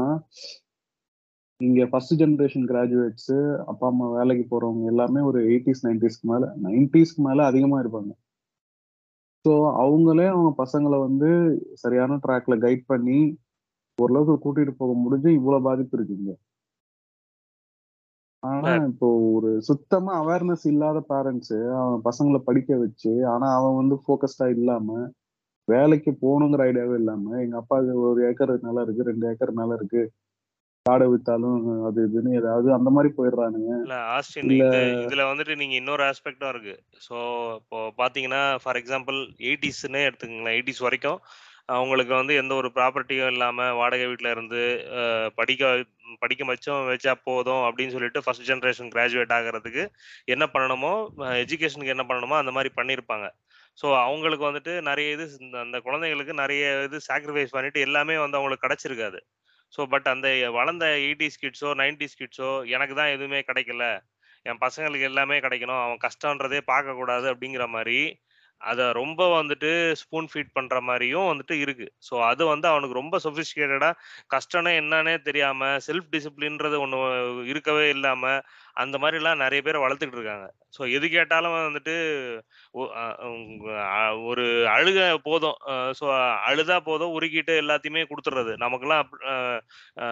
[1.61, 3.33] இங்க ஃபர்ஸ்ட் ஜெனரேஷன் கிராஜுவேட்ஸ்
[3.71, 8.13] அப்பா, அம்மா வேலைக்கு போறவங்க எல்லாமே ஒரு 80ஸ், 90ஸ்க்கு மேல 90ஸ்க்கு மேல அதிகமா இருப்பாங்க.
[9.45, 11.29] ஸோ அவங்களே அவங்க பசங்கள வந்து
[11.83, 13.19] சரியான ட்ராக்ல கைட் பண்ணி
[13.99, 16.33] ஓரளவுக்கு கூட்டிட்டு போக முடிஞ்சு இவ்வளவு பாதிப்பு இருக்கு இங்க.
[18.43, 24.47] ஆனா இப்போ ஒரு சுத்தமா அவேர்னஸ் இல்லாத பேரண்ட்ஸ் அவன் பசங்கள படிக்க வச்சு, ஆனா அவன் வந்து ஃபோக்கஸ்டா
[24.57, 24.89] இல்லாம,
[25.69, 30.03] வேலைக்கு போகணுங்கிற ஐடியாவே இல்லாம, எங்க அப்பாவுக்கு 1 ஏக்கர் நிலம் இருக்கு, 2 ஏக்கர் நிலம் இருக்கு.
[30.91, 33.73] காட வித்தாலும் அது இதுன்னு ஏதாவது அந்த மாரி போயிடுறானுங்க.
[33.85, 34.55] இல்ல ஆஸ்டின்
[35.05, 36.75] இதுல வந்துட்டு நீங்க இன்னொரு ஆஸ்பெக்டும் இருக்கு.
[37.07, 37.17] ஸோ
[37.61, 39.19] இப்போ பார்த்தீங்கன்னா, ஃபார் எக்ஸாம்பிள்
[39.53, 40.59] 80ஸ்ன்னே எடுத்துக்கங்களேன்.
[40.61, 41.21] 80ஸ் வரைக்கும்
[41.75, 44.61] அவங்களுக்கு வந்து எந்த ஒரு ப்ராப்பர்ட்டியும் இல்லாம வாடகை வீட்ல இருந்து
[45.39, 45.65] படிக்க
[46.23, 49.83] படிக்க வச்சும் வச்சா போதும் அப்படின்னு சொல்லிட்டு ஃபர்ஸ்ட் ஜெனரேஷன் கிராஜுவேட் ஆகுறதுக்கு
[50.35, 50.93] என்ன பண்ணணுமோ,
[51.45, 53.29] எஜுகேஷனுக்கு என்ன பண்ணணுமோ அந்த மாரி பண்ணியிருப்பாங்க.
[53.79, 55.27] ஸோ அவங்களுக்கு வந்துட்டு நெறைய இது
[55.65, 59.21] அந்த குழந்தைகளுக்கு நெறைய இது சாக்ரிஃபைஸ் பண்ணிட்டு எல்லாமே வந்து அவங்களுக்கு கிடைச்சிருக்காது.
[59.73, 60.29] ஸோ பட் அந்த
[60.59, 63.85] வளர்ந்த 80ஸ் கிட்ஸோ, 90ஸ் கிட்ஸோ எனக்கு தான் எதுவுமே கிடைக்கல.
[64.47, 65.83] என் பசங்களுக்கு எல்லாமே கிடைக்கணும்.
[65.85, 68.01] அவன் கஷ்டன்றதே பார்க்கக்கூடாது அப்படிங்கிற மாதிரி
[68.61, 69.69] அதை ரொம்ப வந்துட்டு
[70.01, 71.87] ஸ்பூன் ஃபீட் பண்ணுற மாதிரியும் வந்துட்டு இருக்கு.
[72.09, 73.95] ஸோ அது வந்து அவனுக்கு ரொம்ப சொஃபிஸ்டிகேட்டடாக
[74.35, 76.99] கஷ்டம்னா என்னன்னே தெரியாமல் செல்ஃப் டிசிப்ளின்றது ஒன்று
[77.53, 78.41] இருக்கவே இல்லாமல்
[78.81, 80.47] அந்த மாரிலாம் நெறைய பேர வளர்த்துக்கிட்டு இருக்காங்க.
[80.77, 81.95] ஸோ எது கேட்டாலும் வந்துட்டு
[84.29, 85.59] ஒரு அழுக போதும்.
[85.99, 86.07] ஸோ
[86.49, 88.55] அழுதா போதும் உருகிட்டு எல்லாத்தையுமே குடுத்துடுறது.
[90.01, 90.09] அ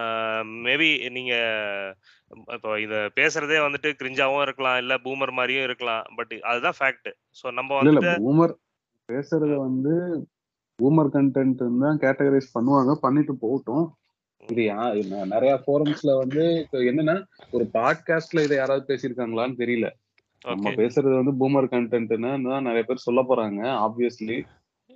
[0.63, 1.33] மேபி நீங்க
[2.49, 7.71] இப்போ இத பேசுறதே வந்துட்டு கிரிஞ்சாவும் இருக்கலாம் இல்ல பூமர் மாதிரியும் இருக்கலாம் பட் அதுதான் ஃபேக்ட் ஸோ நம்ம
[7.79, 8.53] வந்துட்டு பூமர்
[9.09, 9.93] பேசுறத வந்து
[10.79, 13.85] பூமர் கண்டென்ட் தான் கேட்டகரைஸ் பண்ணுவாங்க பண்ணிட்டு போகட்டும்
[14.49, 14.63] இது
[15.27, 16.43] நிறைய ஃபோரம்ஸ்ல வந்து
[16.83, 17.15] என்னன்னா
[17.51, 19.87] ஒரு பாட்காஸ்ட்ல இதை யாராவது பேசியிருக்காங்களான்னு தெரியல.
[20.45, 24.37] நம்ம பேசுறது வந்து பூமர் கண்டென்ட்னு தான் நிறைய பேர் சொல்ல போறாங்க ஆப்வியஸ்லி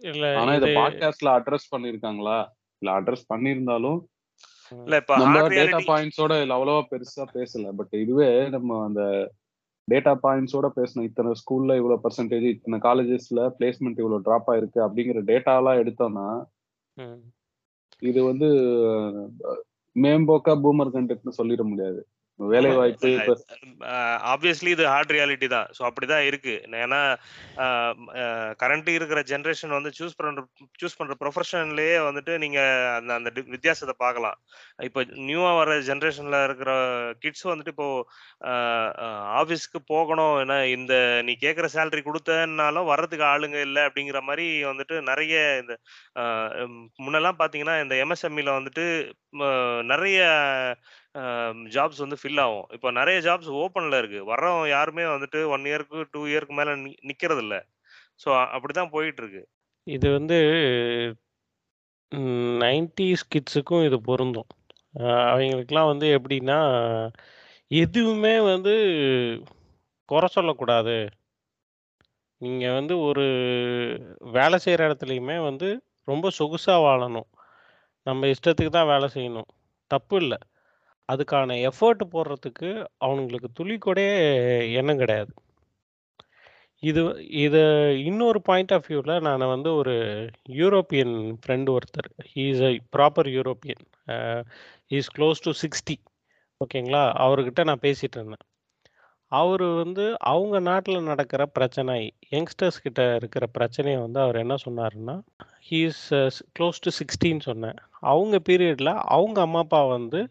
[0.01, 2.37] இல்ல ஆனா இத பாட்காஸ்ட்ல அட்ரஸ் பண்ணிருக்காங்களா
[2.81, 3.99] இல்ல அட்ரஸ் பண்ணியிருந்தாலும்
[4.71, 7.65] இல்ல நம்ம டேட்டா பாயிண்ட்ஸோட இதுல அவ்வளவா பெருசா பேசல.
[7.75, 9.01] பட் இதுவே நம்ம அந்த
[9.87, 15.81] டேட்டா பாயிண்ட்ஸோட பேசணும் இத்தனை ஸ்கூல்ல இவ்வளவு பர்சன்டேஜ் இத்தனை காலேஜஸ்ல பிளேஸ்மெண்ட் இவ்வளவு டிராப் ஆயிருக்கு அப்படிங்கிற டேட்டாலாம்
[15.81, 16.27] எடுத்தோம்னா
[16.97, 17.17] ம்.
[18.03, 18.47] இது வந்து
[19.95, 21.99] மேம்போக்கா பூமர் கண்டென்ட்னு சொல்லிட முடியாது.
[22.39, 23.09] வேலை வாய்ப்பு
[24.31, 25.67] ஆப்வியஸ்லி இது ஹார்ட் ரியாலிட்டி தான்.
[25.77, 26.53] ஸோ அப்படிதான் இருக்கு.
[26.83, 26.99] ஏன்னா
[28.61, 30.43] கரண்ட் இருக்கிற ஜென்ரேஷன் வந்து சூஸ் பண்ற
[30.81, 32.59] சூஸ் பண்ற ப்ரொஃபஷன்லயே வந்துட்டு நீங்க
[32.97, 34.37] அந்த அந்த வித்தியாசத்தை பார்க்கலாம்.
[34.87, 36.71] இப்போ நியூவா வர ஜென்ரேஷன்ல இருக்கிற
[37.25, 37.89] கிட்ஸ் வந்துட்டு இப்போ
[39.41, 40.35] ஆஃபீஸ்க்கு போகணும்.
[40.43, 40.93] ஏன்னா இந்த
[41.27, 45.75] நீ கேட்குற சேலரி கொடுத்தனாலும் வர்றதுக்கு ஆளுங்க இல்லை அப்படிங்கிற மாதிரி வந்துட்டு நிறைய இந்த
[47.05, 48.85] முன்னெல்லாம் பார்த்தீங்கன்னா இந்த எம்எஸ்எம்இல வந்துட்டு
[49.39, 49.43] ம,
[49.93, 50.19] நிறைய
[51.69, 52.65] ஜாப்ஸ் வந்து ஃபில் ஆகும்.
[52.71, 57.65] இப்போ நிறைய ஜாப்ஸ் ஓப்பனில் இருக்குது வர்றவங்க யாருமே வந்துட்டு ஒன் இயருக்கு டூ இயருக்கு மேலே நி- நிக்கிறது
[58.25, 59.43] ஸோ அப்படி தான் போயிட்டுருக்கு.
[59.83, 60.35] இது வந்து
[62.15, 64.47] நைன்டிஸ் கிட்ஸுக்கும் இது பொருந்தும்.
[64.99, 67.11] அவங்களுக்குலாம் வந்து எப்படின்னா
[67.67, 68.73] எதுவுமே வந்து
[70.05, 71.09] குறை சொல்லக்கூடாது.
[72.37, 73.23] நீங்கள் வந்து ஒரு
[74.19, 77.29] வேலை செய்கிற இடத்துலையுமே வந்து ரொம்ப சொகுசாக வாழணும்.
[78.03, 79.49] நம்ம இஷ்டத்துக்கு தான் வேலை செய்யணும்.
[79.87, 80.37] தப்பு இல்லை.
[81.09, 82.69] அதுக்கான எஃபர்ட் போடுறதுக்கு
[83.05, 83.99] அவனுங்களுக்கு துளி கூட
[84.79, 85.31] எண்ணம் கிடையாது.
[86.83, 87.01] இது
[87.45, 87.61] இது
[88.09, 89.93] இன்னொரு பாயிண்ட் ஆஃப் வியூவில் நான் வந்து ஒரு
[90.61, 92.09] யூரோப்பியன் ஃப்ரெண்டு ஒருத்தர்.
[92.33, 93.83] He's a proper European
[94.97, 95.95] is close to sixty
[96.61, 97.03] ஓகேங்களா?
[97.25, 98.45] அவர்கிட்ட நான் பேசிகிட்டு இருந்தேன்.
[99.31, 101.95] அவர் வந்து அவங்க நாட்டில் நடக்கிற பிரச்சனை
[102.33, 105.15] யங்ஸ்டர்ஸ் கிட்ட இருக்கிற பிரச்சனையை வந்து அவர் என்ன சொன்னாருன்னா
[105.69, 106.03] ஹீஸ்
[106.55, 107.77] க்ளோஸ் டு சிக்ஸ்டின்னு சொன்னேன்.
[108.11, 110.21] அவங்க பீரியடில் அவங்க அம்மா அப்பா வந்து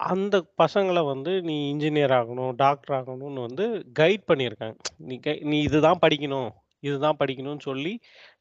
[0.00, 3.64] அந்த பசங்களை வந்து நீ இன்ஜினியர் ஆகணும் டாக்டர் ஆகணும்னு வந்து
[4.00, 4.76] கைட் பண்ணியிருக்காங்க.
[5.08, 6.50] நீ கை நீ இதுதான் படிக்கணும்
[6.82, 7.92] இதுதான் படிக்கணும்னு சொல்லி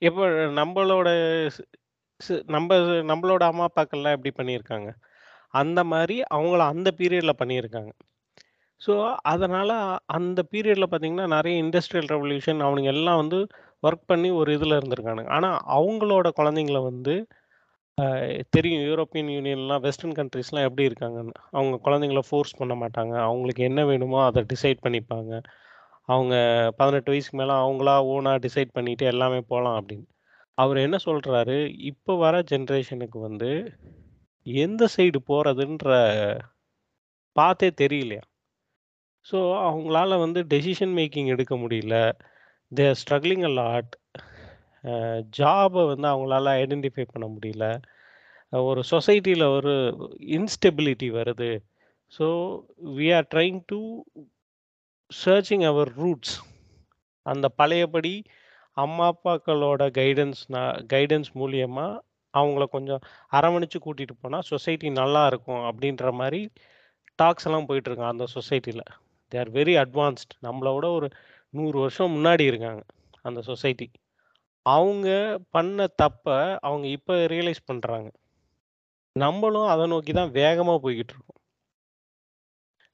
[0.07, 0.23] இப்போ
[0.59, 1.09] நம்மளோட
[2.55, 2.75] நம்ம
[3.11, 4.89] நம்மளோட அம்மா அப்பாக்கள்லாம் எப்படி பண்ணியிருக்காங்க?
[5.61, 7.91] அந்த மாதிரி அவங்கள அந்த பீரியடில் பண்ணியிருக்காங்க.
[8.81, 8.93] ஸோ
[9.31, 9.73] அதனால்
[10.17, 13.39] அந்த பீரியடில் பார்த்தீங்கன்னா நிறைய இண்டஸ்ட்ரியல் ரெவல்யூஷன் அவனுங்க எல்லாம் வந்து
[13.83, 15.31] ஒர்க் பண்ணி ஒரு இதில் இருந்திருக்கானுங்க.
[15.37, 17.15] ஆனால் அவங்களோட குழந்தைங்கள வந்து
[18.49, 21.33] தெரியும் யூரோப்பியன் யூனியன்லாம் வெஸ்டர்ன் கண்ட்ரீஸ்லாம் எப்படி இருக்காங்கன்னு.
[21.51, 23.13] அவங்க குழந்தைங்கள ஃபோர்ஸ் பண்ண மாட்டாங்க.
[23.19, 25.31] அவங்களுக்கு என்ன வேணுமோ அதை டிசைட் பண்ணிப்பாங்க.
[26.05, 26.33] அவங்க
[26.77, 30.07] பதினெட்டு வயசுக்கு மேலே அவங்களா ஓனாக டிசைட் பண்ணிட்டு எல்லாமே போகலாம் அப்படின்னு.
[30.57, 31.57] அவர் என்ன சொல்கிறாரு
[31.91, 33.51] இப்போ வர ஜென்ரேஷனுக்கு வந்து
[34.45, 35.89] எந்த சைடு போகிறதுன்ற
[37.35, 38.23] பார்த்தே தெரியலையா?
[39.25, 41.95] ஸோ அவங்களால வந்து டெசிஷன் மேக்கிங் எடுக்க முடியல.
[42.71, 43.91] தேர் ஸ்ட்ரகிளிங் அ லாட்
[45.37, 47.65] ஜாபை வந்து அவங்களால ஐடென்டிஃபை பண்ண முடியல.
[48.53, 49.73] ஒரு சொசைட்டியில் ஒரு
[50.37, 51.51] இன்ஸ்டெபிலிட்டி வருது.
[52.11, 52.27] So
[52.97, 53.79] we are trying to
[55.11, 56.35] searching our roots
[57.25, 58.13] அந்த பழையபடி
[58.77, 60.41] அம்மா அப்பாக்களோட கைடன்ஸ்
[60.93, 61.99] கைடன்ஸ் மூலியமாக
[62.33, 66.41] அவங்கள கொஞ்சம் அரவணைச்சு கூட்டிகிட்டு போனால் சொசைட்டி நல்லா இருக்கும் அப்படின்ற மாதிரி
[67.15, 68.85] டாக்ஸ் எல்லாம் போயிட்டுருக்காங்க அந்த சொசைட்டியில்
[69.31, 71.09] தே ஆர் வெரி அட்வான்ஸ்ட் நம்மளோட ஒரு
[71.53, 72.83] நூறு வருஷம் முன்னாடி இருக்காங்க
[73.21, 73.87] அந்த சொசைட்டி
[74.65, 75.09] அவங்க
[75.51, 78.09] பண்ண தப்பை அவங்க இப்போ ரியலைஸ் பண்ணுறாங்க
[79.15, 81.39] நம்மளும் அதை நோக்கி தான் வேகமாக போய்கிட்டு இருக்கோம்.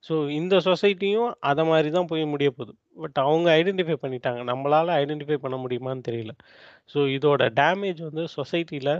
[0.04, 2.74] ஸோ இந்த சொசைட்டியும் அதை மாதிரி தான் போய் முடிய போகுது.
[2.98, 4.42] பட் அவங்க ஐடென்டிஃபை பண்ணிட்டாங்க.
[4.52, 6.34] நம்மளால் ஐடென்டிஃபை பண்ண முடியுமான்னு தெரியல.
[6.94, 8.94] ஸோ இதோட டேமேஜ் வந்து சொசைட்டியில்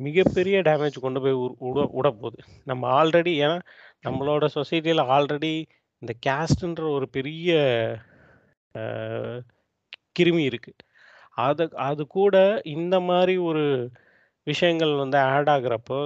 [0.00, 3.58] மிகப்பெரிய டேமேஜ் கொண்டு போய் உ- உட உடப்போகுது நம்ம ஆல்ரெடி ஏன்னா
[4.04, 5.52] நம்மளோட சொசைட்டியில் ஆல்ரெடி
[6.02, 7.50] இந்த கேஸ்ட்ன்ற ஒரு பெரிய
[10.18, 10.82] கிருமி இருக்குது
[11.38, 12.36] அது அது கூட
[12.76, 13.64] இந்த மாதிரி ஒரு
[14.46, 16.00] விஷயங்கள் வந்து add ஆகுறப்போ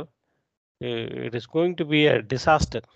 [1.20, 2.86] it is going to be a disaster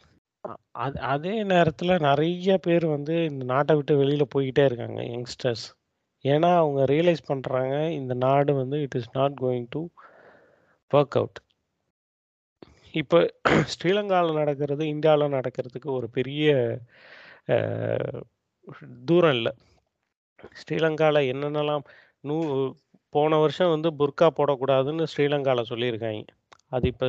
[0.77, 5.65] அது அதே நேரத்தில் நிறைய பேர் வந்து இந்த நாட்டை விட்டு வெளியில் போய்கிட்டே இருக்காங்க யங்ஸ்டர்ஸ்
[6.25, 9.83] ஏன்னா அவங்க ரியலைஸ் பண்ணுறாங்க இந்த நாடு வந்து it is not going to
[10.91, 11.41] work out
[12.95, 13.19] இப்போ
[13.73, 16.49] ஸ்ரீலங்காவில் நடக்கிறது இந்தியாவில் நடக்கிறதுக்கு ஒரு பெரிய
[19.05, 19.53] தூரம் இல்லை.
[20.61, 21.85] ஸ்ரீலங்காவில் என்னென்னலாம்
[22.25, 22.37] நூ
[23.15, 26.23] போன வருஷம் வந்து புர்கா போடக்கூடாதுன்னு ஸ்ரீலங்காவில் சொல்லியிருக்காங்க.
[26.73, 27.07] அது இப்போ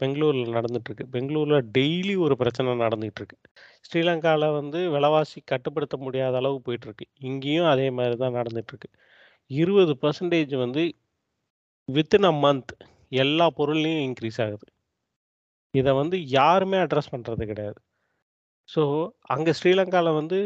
[0.00, 1.06] பெங்களூரில் நடந்துட்டுருக்கு.
[1.14, 3.36] பெங்களூரில் டெய்லி ஒரு பிரச்சனை நடந்துகிட்ருக்கு.
[3.86, 7.06] ஸ்ரீலங்காவில் வந்து விலைவாசி கட்டுப்படுத்த முடியாத அளவு போயிட்டுருக்கு.
[7.30, 8.90] இங்கேயும் அதே மாதிரி தான் நடந்துகிட்ருக்கு
[9.50, 10.82] இருபது பர்சன்டேஜ் வந்து
[11.88, 12.72] வித்தின் அ மந்த்
[13.16, 14.66] எல்லா பொருள்லையும் இன்க்ரீஸ் ஆகுது.
[15.74, 17.78] இதை வந்து யாருமே அட்ரஸ் பண்ணுறது கிடையாது.
[18.68, 18.82] ஸோ
[19.34, 20.38] அங்கே ஸ்ரீலங்காவில் வந்து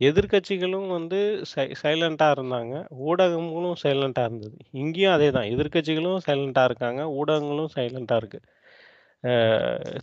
[0.00, 2.86] எதிர்க்கட்சிகளும் வந்து சை சைலண்ட்டாக இருந்தாங்க.
[3.06, 4.56] ஊடகங்களும் சைலண்ட்டாக இருந்தது.
[4.70, 7.02] இங்கேயும் அதே தான் எதிர்க்கட்சிகளும் சைலண்ட்டாக இருக்காங்க.
[7.04, 8.40] ஊடகங்களும் சைலண்ட்டாக இருக்கு.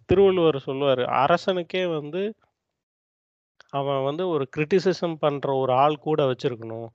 [0.05, 2.35] திருவள்ளுவர் சொல்லுவார் அரசனுக்கே வந்து
[3.69, 6.87] அவன் வந்து ஒரு கிரிட்டிசிசம் பண்ணுற ஒரு ஆள் கூட வச்சுருக்கணும்.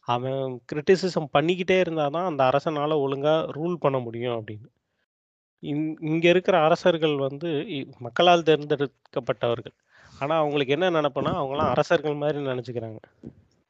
[0.00, 4.68] அவன் கிரிட்டிசிசம் பண்ணிக்கிட்டே இருந்தால் தான் அந்த அரசனால் ஒழுங்காக ரூல் பண்ண முடியும் அப்படின்னு.
[5.58, 9.76] இங் இங்கே இருக்கிற அரசர்கள் வந்து இ- மக்களால் தேர்ந்தெடுக்கப்பட்டவர்கள்.
[10.20, 13.00] ஆனால் அவங்களுக்கு என்ன நினைப்புனா அவங்களாம் அரசர்கள் மாதிரி நினச்சிக்கிறாங்க.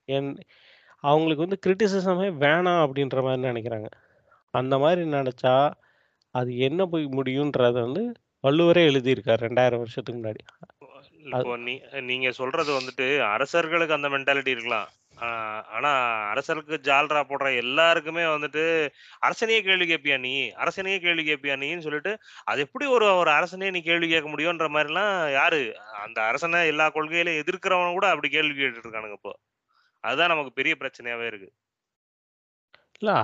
[0.09, 0.31] என்
[1.05, 3.89] அவங்களுக்கு வந்து கிரிட்டிசிசமே வேணாம் அப்படின்ற மாதிரி நினைக்கிறாங்க.
[4.55, 5.55] அந்த மாதிரி நினச்சா
[6.35, 8.05] அது என்ன போய் முடியுன்றத வந்து
[8.45, 10.43] வள்ளுவரே எழுதியிருக்கார் ரெண்டாயிரம் வருஷத்துக்கு முன்னாடி.
[11.67, 11.75] நீ
[12.11, 14.89] நீங்க சொல்றது வந்துட்டு அரசர்களுக்கு அந்த மென்டாலிட்டி இருக்கலாம்.
[15.17, 15.91] ஆஹ் ஆனா
[16.33, 18.63] அரசருக்கு ஜால்ரா போடுற எல்லாருக்குமே வந்துட்டு
[19.27, 20.33] அரசனையே கேள்வி கேட்பியா நீ?
[20.57, 22.13] அரசனையே கேள்வி கேட்பியா நீன்னு சொல்லிட்டு
[22.45, 25.61] அது எப்படி ஒரு ஒரு அரசனையே நீ கேள்வி கேட்க முடியும்ன்ற மாதிரிலாம் யாரு?
[26.05, 29.33] அந்த அரசனை எல்லா கொள்கையிலும் எதிர்க்கிறவன் கூட அப்படி கேள்வி கேட்டுட்டு இருக்கானுங்க இப்போ.
[30.05, 31.49] அதுதான் நமக்கு பெரிய பிரச்சனையாவே இருக்கு.
[33.01, 33.15] இல்லை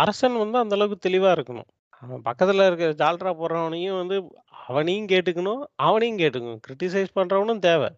[0.00, 1.68] அரசன் வந்து அந்த அளவுக்கு தெளிவாக இருக்கணும்.
[2.02, 4.16] அவன் பக்கத்தில் இருக்க ஜால்ரா போடுறவனையும் வந்து
[4.66, 6.60] அவனையும் கேட்டுக்கணும் அவனையும் கேட்டுக்கணும்.
[6.66, 7.88] கிரிட்டிசைஸ் பண்ணுறவனும் தேவை.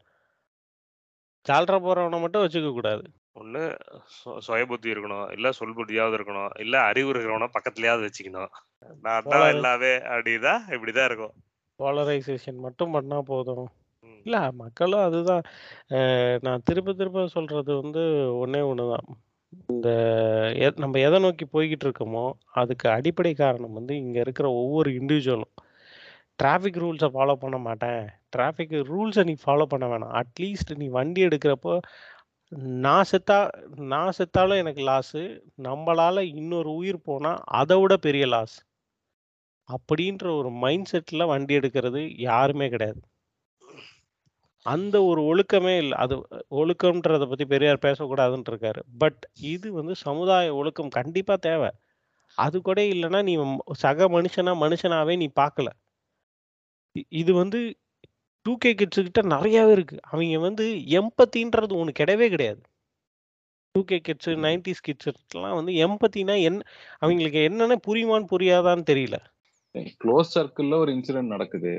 [1.46, 3.78] ஜால்ரா போடுறவனை மட்டும் வச்சுக்க கூடாது ஒண்ணு
[4.24, 5.32] சு- சுய புத்தி இருக்கணும்.
[5.32, 6.60] இல்ல சொல் புத்தியாவது இருக்கணும்.
[6.60, 8.48] இல்ல அறிவு இருக்கிறவன பக்கத்துலயாவது வச்சுக்கணும்.
[8.78, 9.96] நான் தான் போல- எல்லாமே
[10.68, 11.32] இப்படிதான் இருக்கும்.
[11.78, 13.68] போலரைசேஷன் மட்டும் பண்ணால் போதும்.
[14.00, 14.20] ம்.
[14.24, 15.42] இல்லை மக்களும் அதுதான்.
[16.40, 19.16] நான் திரும்ப திரும்ப சொல்கிறது வந்து ஒன்றே ஒன்று தான்
[19.66, 19.88] இந்த
[20.56, 25.54] எ- நம்ம எதை நோக்கி போய்கிட்டு இருக்கோமோ அதுக்கு அடிப்படை காரணம் வந்து இங்கே இருக்கிற ஒவ்வொரு இண்டிவிஜுவலும்
[26.42, 28.08] டிராஃபிக் ரூல்ஸை ஃபாலோ பண்ண மாட்டேன்.
[28.36, 30.22] டிராஃபிக் ரூல்ஸை நீ ஃபாலோ பண்ண வேணாம்.
[30.22, 31.80] அட்லீஸ்ட் நீ வண்டி எடுக்கிறப்போ
[32.82, 33.36] நான் செத்தா
[33.92, 35.20] நான் செத்தாலும் எனக்கு லாஸு
[35.62, 38.56] நம்மளால் இன்னொரு உயிர் போனால் அதை விட பெரிய லாஸ்
[39.68, 43.00] அப்படின்ற ஒரு மைண்ட் செட்டில் வண்டி எடுக்கிறது யாருமே கிடையாது.
[44.66, 46.14] அந்த ஒரு ஒழுக்கமே இல்லை அது
[46.60, 48.80] ஒழுக்கம்ன்றதை பற்றி பெரியார் பேசக்கூடாதுன்னு இருக்காரு.
[48.98, 49.20] பட்
[49.52, 51.70] இது வந்து சமுதாய ஒழுக்கம் கண்டிப்பாக தேவை.
[52.38, 53.34] அது கூட இல்லைன்னா நீ
[53.84, 55.68] சக மனுஷனா மனுஷனாவே நீ பார்க்கல.
[57.12, 57.60] இது வந்து
[58.46, 59.96] டூ கே கிட்ஸுக்கிட்ட நிறையாவே இருக்கு.
[60.02, 60.64] அவங்க வந்து
[60.98, 62.60] எம்பத்தின்றது ஒன்று கிடையவே கிடையாது.
[63.74, 66.60] டூ கே கிட்ஸு நைன்டிஸ் கிட்ஸுலாம் வந்து எம்பத்தினா என்ன
[66.98, 69.18] அவங்களுக்கு என்னென்ன புரியுமான்னு புரியாதான்னு தெரியல.
[70.02, 71.74] க்ளோஸ் சர்க்கிள்ல ஒரு இன்சிடென்ட் நடக்குது.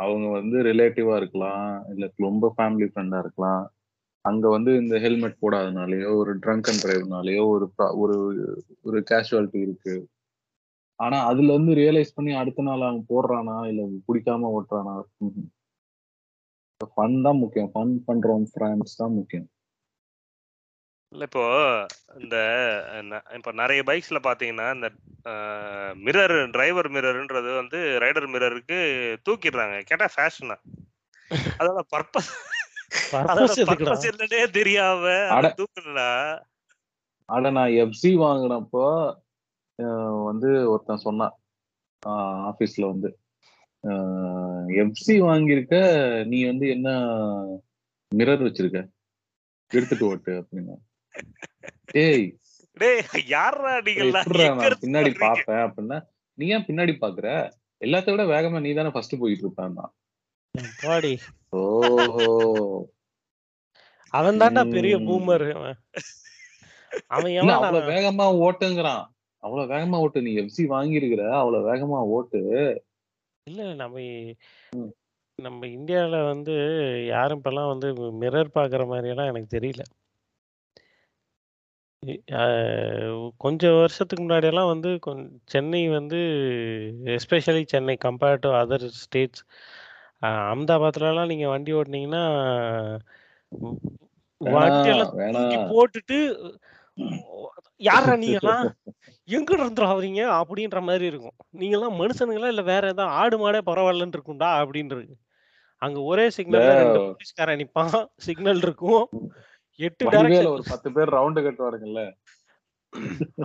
[0.00, 3.62] அவங்க வந்து ரிலேட்டிவா இருக்கலாம் இல்ல ரொம்ப ஃபேமிலி ஃப்ரெண்டா இருக்கலாம்.
[4.24, 8.16] அங்க வந்து இந்த ஹெல்மெட் போடாதனாலயோ ஒரு ட்ரங்க் அண்ட் டிரைவ்னாலயோ ஒரு ஒரு
[8.82, 9.94] ஒரு கேஷுவாலிட்டி இருக்கு.
[11.00, 14.94] ஆனா அதுல இருந்து ரியலைஸ் பண்ணி அடுத்த நாள் அவன் போடுறானா இல்ல பிடிக்காம ஓட்டுறானா?
[16.90, 17.70] ஃபன் தான் முக்கியம்.
[17.74, 19.48] ஃபன் பண்றோம் ஃப்ரெண்ட்ஸ் தான் முக்கியம்.
[21.12, 21.42] இல்ல இப்போ
[22.20, 22.36] இந்த
[23.38, 24.88] இப்ப நிறைய பைக்ஸ்ல பாத்தீங்கன்னா இந்த
[26.06, 28.78] மிரர் டிரைவர் மிரர்ன்றது வந்து ரைடர் மிரருக்கு
[29.26, 29.76] தூக்கிடுறாங்க.
[29.90, 30.56] கேட்டா ஃபேஷனா
[31.60, 32.32] அதோட பர்பஸ்?
[33.12, 35.04] பர்பஸ் என்னன்னே தெரியாம
[35.34, 35.46] அட.
[35.58, 36.10] தூக்குறா
[37.28, 38.84] ஆனா நான் எஃப்சி வாங்கினப்போ
[40.24, 41.38] வந்து ஒருத்தன் சொன்னான்.
[42.08, 43.18] ஆபீஸ்ல வந்து.
[44.68, 45.74] எஃப்சி வாங்கியிருக்க
[46.24, 46.90] நீ வந்து என்ன
[48.16, 48.88] மிரர் வச்சிருக்க?
[49.68, 50.74] எடுத்துட்டு ஓட்டு அப்படின்னா.
[51.92, 52.38] ஏய்.
[54.80, 55.18] பின்னாடி?
[55.18, 57.50] பாப்பேன் அப்படின்னா நீ ஏன் பின்னாடி பாக்குற
[57.84, 59.90] எல்லாத்த விட வேகமா நீ தானே ஃபர்ஸ்ட் போயிட்டு இருப்பேன்
[60.80, 61.18] பாடி.
[61.48, 62.92] ஓஹோ.
[64.08, 64.98] அவன் தான்டா பெரிய.
[64.98, 65.76] பூமர் அவன்.
[67.06, 69.12] அவ்வளவு வேகமா ஓட்டுங்கிறான்.
[69.44, 70.20] அவ்வளவு வேகமா ஓட்டு.
[70.26, 72.40] நீ எஃப்சி வாங்கியிருக்கிற அவ்வளவு வேகமா ஓட்டு.
[73.46, 73.96] இல்ல நம்ம
[75.38, 76.54] நம்ம இந்தியால வந்து
[77.12, 77.88] யாரும் இப்பெல்லாம் வந்து
[78.22, 79.84] மிரர் பாக்குற மாதிரி எல்லாம் எனக்கு தெரியல.
[83.42, 84.90] கொஞ்சம் வருஷத்துக்கு முன்னாடி எல்லாம் வந்து
[85.52, 86.18] சென்னை வந்து
[87.16, 89.42] especially Chennai compared to other states
[90.22, 92.24] அகமதாபாத்ல எல்லாம் நீங்க வண்டி ஓட்டுனீங்கன்னா
[94.40, 96.18] வண்டியெல்லாம் போட்டுட்டு
[97.84, 98.66] யாரா நீங்களாம்
[99.28, 101.36] எங்க இருந்து வரீங்க அப்படின்ற மாதிரி இருக்கும்.
[101.60, 102.50] நீங்களாம் மனுஷனுங்களா?
[102.54, 104.50] இல்ல வேற ஏதாவது ஆடு மாடே பரவாயில்லன்னு இருக்கும்டா?
[104.62, 105.16] அப்படின்னு இருக்கு
[105.82, 107.94] அங்க ஒரே சிக்னல்ல ரெண்டு போலீஸ்காரன் நிப்பான்.
[108.26, 109.04] சிக்னல் இருக்கும்.
[109.80, 112.02] எட்டு டைரக்ஷன் ஒரு பத்து பேர் ரவுண்டு கட்டுவாருங்கல்ல.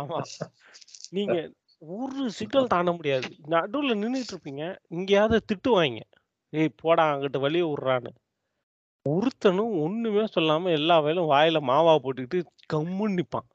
[0.02, 0.20] ஆமா.
[1.18, 1.36] நீங்க
[1.82, 3.28] ஒரு சிக்னல் தாண்ட முடியாது.
[3.54, 4.64] நடுவுல நின்னுட்டு இருப்பீங்க.
[4.96, 6.00] இங்கேயாவது திட்டுவாங்க
[6.54, 8.12] ஏய் போடா அங்கிட்ட வழிய விடுறான்னு.
[9.06, 12.40] ஒருத்தனும் ஒண்ணுமே சொல்லாம எல்லா வேலையும் வாயில மாவா போட்டுக்கிட்டு
[12.74, 13.48] கம்முன்னு நிப்பான்.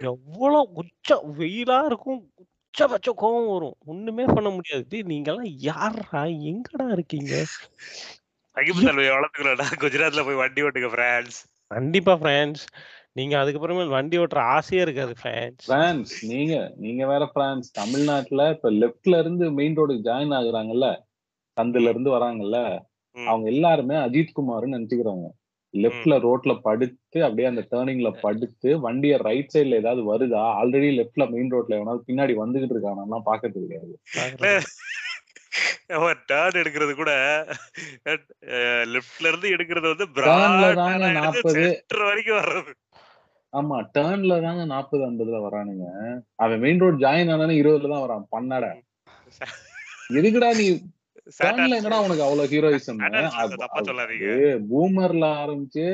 [0.00, 1.08] எவ்வளவு உச்ச
[1.38, 2.20] வெயிலா இருக்கும்.
[2.42, 3.76] உச்சபட்ச கோவம் வரும்.
[3.86, 4.84] ஒண்ணுமே பண்ண முடியாது.
[4.90, 7.32] டேய் நீங்கெல்லாம் யாரா எங்கடா இருக்கீங்க?
[8.56, 11.36] அகிபு தன்மையை வளர்த்துக்கிறோம்டா குஜராத்ல போய் வண்டி ஓட்டுங்க பிரான்ஸ்
[11.70, 12.64] கண்டிப்பா ஃப்ரெண்ட்ஸ்
[13.12, 15.12] நீங்க அதுக்கப்புறமேல் வண்டி ஓட்டுற ஆசையே இருக்காது
[15.66, 20.88] பிரான்ஸ் நீங்க நீங்க வேற பிரான்ஸ் தமிழ்நாட்டுல இப்ப லெஃப்ட்ல இருந்து மெயின் ரோடுக்கு ஜாயின் ஆகுறாங்கல்ல
[21.56, 22.58] சந்துல இருந்து வராங்கல்ல
[23.16, 23.26] ம்.
[23.26, 25.28] அவங்க எல்லாருமே அஜித் குமார்னு நினைச்சுக்கிறாங்க
[25.74, 30.44] லெஃப்ட்ல ரோட்ல படுத்து அப்படியே அந்த டேர்னிங்ல படுத்து வண்டிய ரைட் சைடுல ஏதாவது வருதா?
[30.60, 33.20] ஆல்ரெடி லெஃப்ட்ல மெயின் ரோட்ல எவனாவது பின்னாடி வந்துகிட்டு இருக்கானா?
[33.28, 33.94] பாக்கிறது கிடையாது.
[36.30, 37.12] டேர்ன் எடுக்கிறது கூட
[38.92, 42.72] லெஃப்ட்ல இருந்து எடுக்கிறது வந்து Turnல பிராட் தாங்க 40 சென்டர் வரைக்கும் வர்றது.
[43.52, 45.86] ஆமா டேர்ன்ல தாங்க நாற்பது ஐம்பதுல வரானுங்க.
[46.44, 48.26] அவன் மெயின் ரோட் ஜாயின் ஆனானே இருபதுல தான் வரான்.
[48.34, 48.64] பண்ணாட.
[50.18, 50.66] எதுக்குடா நீ
[51.78, 54.28] என்னடா உனக்கு அவ்வளவு ஹீரோயிசம் Saturn தப்பா சொல்லாதீங்க.
[54.70, 55.84] பூமர்ல ஆரம்பிச்சு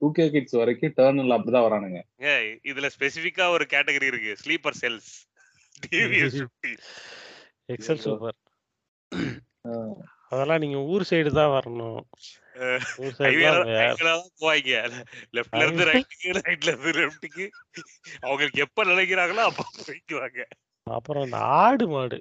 [0.00, 2.00] டூ கே கிட்ஸ் வரைக்கும் டேர்ன்ல அப்படிதான் வரானுங்க.
[2.32, 4.32] ஏய், இதுல ஸ்பெசிபிக்கா ஒரு கேட்டகரி இருக்கு.
[4.42, 5.12] Sleeper cells
[7.74, 8.02] XL.
[8.06, 8.38] சூப்பர்
[10.32, 12.00] அதெல்லாம் நீங்க ஊர் சைடு தான் வரணும்.
[13.02, 13.42] ஊர் சைடு
[14.40, 14.80] போவாங்க.
[15.36, 17.44] லெஃப்ட்ல இருந்து ரைட்டுக்கு ரைட்ல இருந்து லெஃப்ட்டுக்கு
[18.24, 20.40] அவங்களுக்கு எப்ப நினைக்கிறாங்களோ அப்ப போய்க்குவாங்க.
[20.86, 22.18] அப்புறம் இந்த ஆடு மாடு.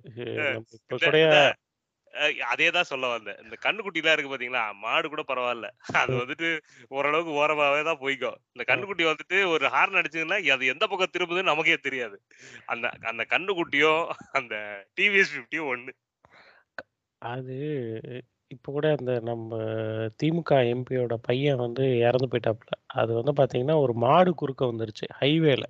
[2.13, 3.39] அஹ், அதேதான் சொல்ல வந்தேன்.
[3.43, 5.67] இந்த கண்ணுக்குட்டி எல்லாம் இருக்கு பாத்தீங்களா மாடு கூட பரவாயில்ல
[6.01, 6.49] அது வந்துட்டு
[6.91, 8.37] ஓரளவுக்கு ஓரமாவே தான் போய்க்கும்.
[8.53, 10.21] இந்த கண்ணுக்குட்டி வந்துட்டு ஒரு ஹார்ன் அடிச்சதுன்னா
[10.55, 12.17] அது எந்த பக்கம் திரும்புதுன்னு நமக்கே தெரியாது.
[12.67, 14.03] அந்த அந்த கண்ணுக்குட்டியும்
[14.39, 14.55] அந்த
[14.97, 15.93] டிவிஎஸ் பிப்டியும் ஒண்ணு.
[17.21, 17.57] அது
[18.51, 19.51] இப்போ கூட அந்த நம்ம
[20.19, 22.71] திமுக எம்பியோட பையன் வந்து இறந்து போயிட்டாப்புல.
[22.95, 25.65] அது வந்து பாத்தீங்கன்னா ஒரு மாடு குறுக்க வந்துருச்சு ஹைவேல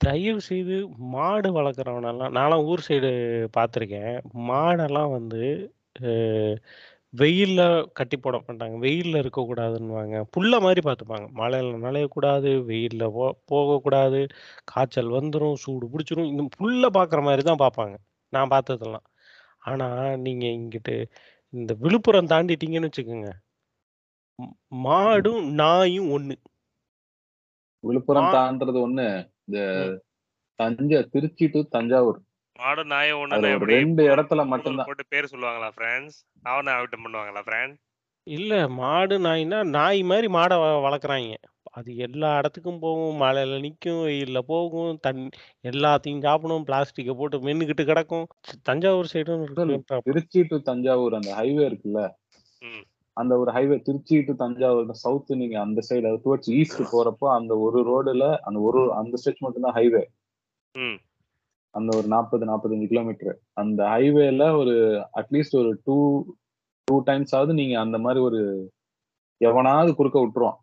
[0.00, 0.76] தயவு செய்து
[1.14, 3.10] மாடு வளர்க்குறவனெல்லாம் நான்லாம் ஊர் சைடு
[3.56, 4.14] பார்த்துருக்கேன்.
[4.48, 5.42] மாடெல்லாம் வந்து
[6.04, 6.56] அஹ்,
[7.14, 8.76] வெயில்ல கட்டி போட மாட்டாங்க.
[8.84, 10.16] வெயில்ல இருக்கக்கூடாதுன்னுவாங்க.
[10.34, 11.26] புல்ல மாதிரி பார்த்துப்பாங்க.
[11.38, 14.20] மழையில நனையக்கூடாது வெயில்ல போ போகக்கூடாது.
[14.64, 16.30] காய்ச்சல் வந்துடும் சூடு பிடிச்சிரும்.
[16.32, 17.96] இந்த புல்ல பார்க்குற மாதிரி தான் பார்ப்பாங்க.
[18.32, 19.06] நான் பார்த்ததெல்லாம்.
[19.64, 19.88] ஆனா
[20.26, 20.96] நீங்க இங்கிட்டு
[21.52, 23.30] இந்த விழுப்புரம் தாண்டிட்டீங்கன்னு வச்சுக்கோங்க.
[24.38, 24.54] ம்,
[24.86, 26.36] மாடும் நாயும் ஒண்ணு.
[27.84, 28.30] விழுப்புரம்.
[28.36, 29.08] தாண்டது ஒண்ணு.
[29.48, 29.58] இந்த.
[30.58, 32.20] தஞ்சை திருச்சி டு தஞ்சாவூர்.
[32.58, 34.86] மாடு அதுல ஒண்ணு ரெண்டு இடத்துல மட்டும்தான்.
[34.86, 37.76] போட்டு பேர் சொல்லுவாங்களா ஃப்ரெண்ட்ஸ் அவனை அவிட்டம் பண்ணுவாங்களா ஃப்ரெண்ட்
[38.26, 40.56] இல்ல மாடு நாய்னா நாய் மாதிரி மாடை
[40.86, 41.34] வளர்க்குறாங்க.
[41.70, 45.20] அது எல்லா இடத்துக்கும் போகும் மழையில நிற்கும் வெயில்ல போகும் தண்
[45.62, 48.26] எல்லாத்தையும் சாப்பிடும் பிளாஸ்டிக்கை போட்டு மென்னுக்கிட்டு கிடக்கும்.
[48.62, 49.44] தஞ்சாவூர் சைடும்.
[50.04, 52.02] திருச்சி டு தஞ்சாவூர் அந்த ஹைவே இருக்குல்ல.
[53.16, 57.80] அந்த ஒரு highway Trichy to Thanjavur south நீங்க அந்த சைடு டுவர்ட்ஸ் ஈஸ்ட் போறப்போ அந்த ஒரு
[57.82, 60.02] ரோடுல அந்த ஒரு அந்த ஸ்ட்ரெச் மட்டும் தான் ஹைவே
[61.74, 64.74] அந்த ஒரு நாற்பது நாற்பத்தஞ்சு கிலோமீட்டர் அந்த ஹைவேல ஒரு
[65.12, 65.96] அட்லீஸ்ட் ஒரு டூ
[66.88, 68.40] டூ டைம்ஸ் ஆகுது நீங்க அந்த மாதிரி ஒரு
[69.40, 70.58] எவனாவது குறுக்க விட்டுருவான்.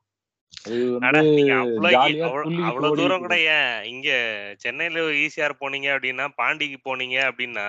[2.67, 4.09] அவ்வளவு தூரம் கூட ஏன் இங்க
[4.59, 7.67] சென்னையில ஈசிஆர் போனீங்க அப்படின்னா பாண்டிக்கு போனீங்க அப்படின்னா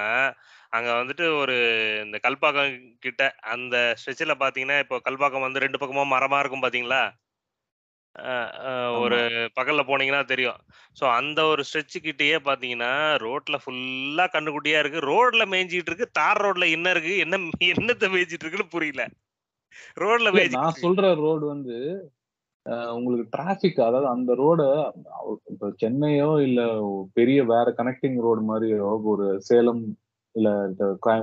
[0.72, 1.56] அங்க வந்துட்டு ஒரு
[2.04, 2.70] இந்த கல்பாக்கம்
[3.00, 3.22] கிட்ட
[3.54, 7.02] அந்த ஸ்ட்ரெச்சில் பாத்தீங்கன்னா இப்போ கல்பாக்கம் வந்து ரெண்டு பக்கமும் மரமா இருக்கும் பாத்தீங்களா?
[9.02, 9.18] ஒரு
[9.56, 10.58] பகல்ல போனீங்கன்னா தெரியும்.
[10.96, 12.90] ஸோ அந்த ஒரு ஸ்ட்ரெச் கிட்டயே பாத்தீங்கன்னா
[13.24, 15.00] ரோட்ல ஃபுல்லா கண்ணுக்குட்டியா இருக்கு.
[15.10, 16.08] ரோட்ல மேய்ஞ்சிட்டு இருக்கு.
[16.20, 17.14] தார் ரோட்ல என்ன இருக்கு?
[17.24, 17.38] என்ன
[17.72, 19.04] என்னத்தை மேய்ஞ்சிட்டு இருக்குன்னு புரியல.
[20.02, 20.82] ரோட்ல நான்.
[20.84, 21.78] சொல்ற ரோடு வந்து
[22.96, 24.62] உங்களுக்கு டிராபிக் அதாவது அந்த ரோட
[25.52, 26.60] இப்ப சென்னையோ இல்ல
[27.18, 29.82] பெரிய வேற கனெக்டிங் ரோடு மாதிரியோ ஒரு சேலம்
[30.34, 30.48] இல்ல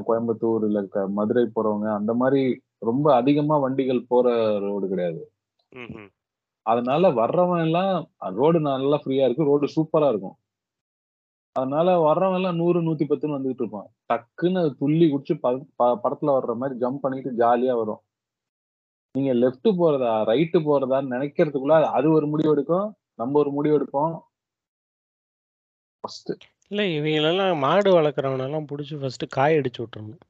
[0.10, 0.82] கோயம்புத்தூர் இல்ல
[1.20, 2.42] மதுரை போறவங்க அந்த மாதிரி
[2.90, 4.28] ரொம்ப அதிகமா வண்டிகள் போற
[4.68, 5.22] ரோடு கிடையாது.
[6.66, 7.94] அதனால வர்றவன் எல்லாம்
[8.40, 10.38] ரோடு நல்லா ஃப்ரீயா இருக்கு ரோடு சூப்பரா இருக்கும்.
[11.56, 13.88] அதனால வர்றவன் எல்லாம் நூறு நூத்தி பத்துன்னு வந்துகிட்டு இருப்பான்.
[14.10, 15.34] டக்குன்னு துள்ளி குடிச்சு
[16.04, 18.02] படத்துல வர்ற மாதிரி ஜம்ப் பண்ணிட்டு ஜாலியா வரும்.
[19.16, 22.88] நீங்க லெஃப்ட் போறதா ரைட்டு போறதான்னு நினைக்கிறதுக்குள்ள அது ஒரு முடிவு எடுக்கும்
[23.22, 24.14] நம்ம ஒரு முடிவு எடுப்போம்.
[26.04, 26.32] ஃபர்ஸ்ட்
[26.72, 30.22] இல்ல இவங்களெல்லாம் மாடு வளர்க்குறவனெல்லாம் பிடிச்சி ஃபர்ஸ்ட் காய அடிச்சு விட்டுறணும்.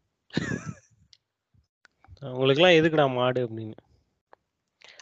[2.23, 3.77] அவங்களுக்குலாம் எதுக்குடா மாடு அப்படின்னு.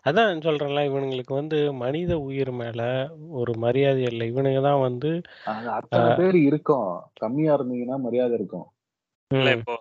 [0.10, 2.82] அதான் சொல்றேன்ல இவனுங்களுக்கு வந்து மனித உயிர் மேல
[3.40, 4.26] ஒரு மரியாதை இல்லை.
[4.32, 5.10] இவனுங்க தான் வந்து
[5.78, 6.90] அத்தனை பேர் இருக்கும்.
[7.24, 8.68] கம்மியா இருந்தீங்கன்னா மரியாதை இருக்கும்.
[9.32, 9.76] இல்ல இப்போ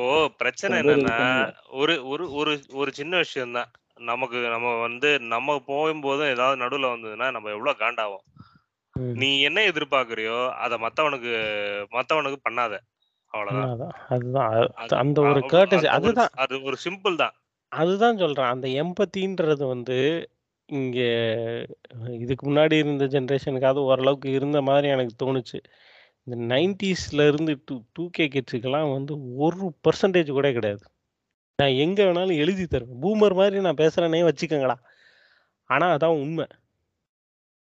[0.00, 1.52] இப்போ பிரச்சனை என்னன்னா.
[1.70, 7.30] ஒரு ஒரு ஒரு ஒரு சின்ன விஷயம் தான் நமக்கு நம்ம வந்து நம்ம போகும்போதும் ஏதாவது நடுவுல வந்ததுன்னா
[7.30, 8.38] நம்ம எவ்வளவு காண்டாவோம்.
[9.14, 11.44] நீ என்ன எதிர்பார்க்கறியோ அத மத்தவனுக்கு
[11.90, 12.78] மத்தவனுக்கு பண்ணாத.
[13.26, 13.90] அவ்வளவுதான்.
[14.06, 14.68] அதுதான்.
[15.16, 16.28] ஒரு கேட்டசி அந்த ஒரு- அதுதான்.
[16.32, 17.32] அது ஒரு சிம்பிள் தான்.
[17.68, 18.46] அதுதான் சொல்றேன்.
[18.46, 20.30] அந்த எம்பத்தின்றது வந்து
[20.66, 21.00] இங்க
[22.20, 25.62] இதுக்கு முன்னாடி இருந்த ஜென்ரேஷனுக்காவது ஓரளவுக்கு இருந்த மாதிரி எனக்கு தோணுச்சு.
[26.26, 30.84] இந்த நைன்டிஸ்ல இருந்து டூ டூ கே கிட்ஸுக்கெல்லாம் வந்து ஒரு பர்சன்டேஜ் கூட கிடையாது.
[31.58, 33.02] நான் எங்க வேணாலும் எழுதி தருவேன்.
[33.02, 34.76] பூமர் மாதிரி நான் பேசுறேனே வச்சுக்கோங்களா.
[35.70, 36.46] ஆனா அதான் உண்மை.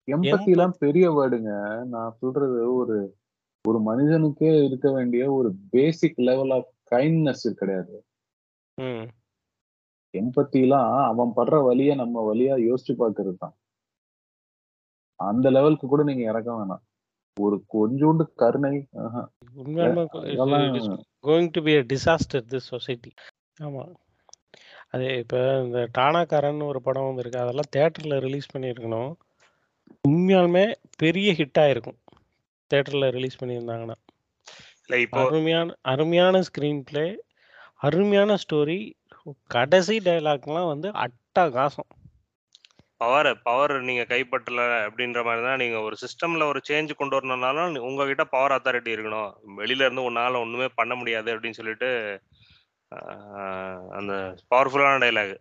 [0.07, 1.51] எம்பத்தி எல்லாம் பெரிய வேர்டுங்க
[1.85, 3.17] நான் சொல்றது ஒரு
[3.65, 8.05] ஒரு மனிதனுக்கே இருக்க வேண்டிய ஒரு பேசிக் லெவல் ஆஃப் கைண்ட்னஸ் கிடையாது.
[8.77, 9.05] ம்.
[10.13, 13.55] எம்பத்தி எல்லாம் அவன் படுற வழிய நம்ம வழியா யோசிச்சு பாக்குறது தான்
[15.19, 16.83] அந்த லெவலுக்கு கூட நீங்க இறக்க வேணாம்.
[17.43, 18.71] ஒரு கொஞ்சோண்டு கருணை
[21.27, 23.11] going to be a disaster this society
[23.63, 23.93] ஆமாம்
[24.93, 29.11] அது இப்போ இந்த டானாக்காரன் ஒரு படம் வந்திருக்கு அதெல்லாம் தேட்டரில் ரிலீஸ் பண்ணியிருக்கணும்.
[30.07, 30.65] உண்மையாலுமே
[30.97, 31.97] பெரிய ஹிட் ஆயிருக்கும்.
[32.71, 33.97] தேட்டரில் ரிலீஸ் பண்ணியிருந்தாங்கன்னா.
[34.85, 37.05] இல்ல இப்போ அருமையான அருமையான ஸ்க்ரீன் பிளே
[37.87, 38.79] அருமையான ஸ்டோரி
[39.47, 41.89] கடைசி டைலாக்லாம் வந்து அட்டகாசம்.
[43.01, 48.23] பவர் பவர் நீங்க கைப்பற்றல அப்படின்ற மாதிரி தான் நீங்க ஒரு சிஸ்டம்ல ஒரு சேஞ்ச் கொண்டு வரணும்னாலும் உங்ககிட்ட
[48.35, 49.31] பவர் அத்தாரிட்டி இருக்கணும்.
[49.59, 51.89] வெளியில இருந்து உன்னால ஒண்ணுமே பண்ண முடியாது அப்படின்னு சொல்லிட்டு
[53.99, 54.13] அந்த
[54.53, 55.33] பவர்ஃபுல்லான டைலாக்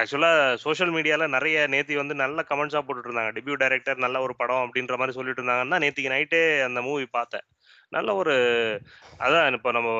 [0.00, 0.30] ஆக்சுவலா
[0.64, 4.96] சோஷியல் மீடியால நிறைய நேத்தி வந்து நல்ல கமெண்ட்ஸா போட்டுட்டு இருந்தாங்க டெபியூ டைரக்டர் நல்ல ஒரு படம் அப்படின்ற
[5.00, 7.46] மாதிரி சொல்லிட்டு இருந்தாங்கன்னா நேத்திக்கு நைட்டே அந்த மூவி பார்த்தேன்.
[7.96, 8.34] நல்ல ஒரு
[9.18, 9.90] அதான் இப்போ நம்ம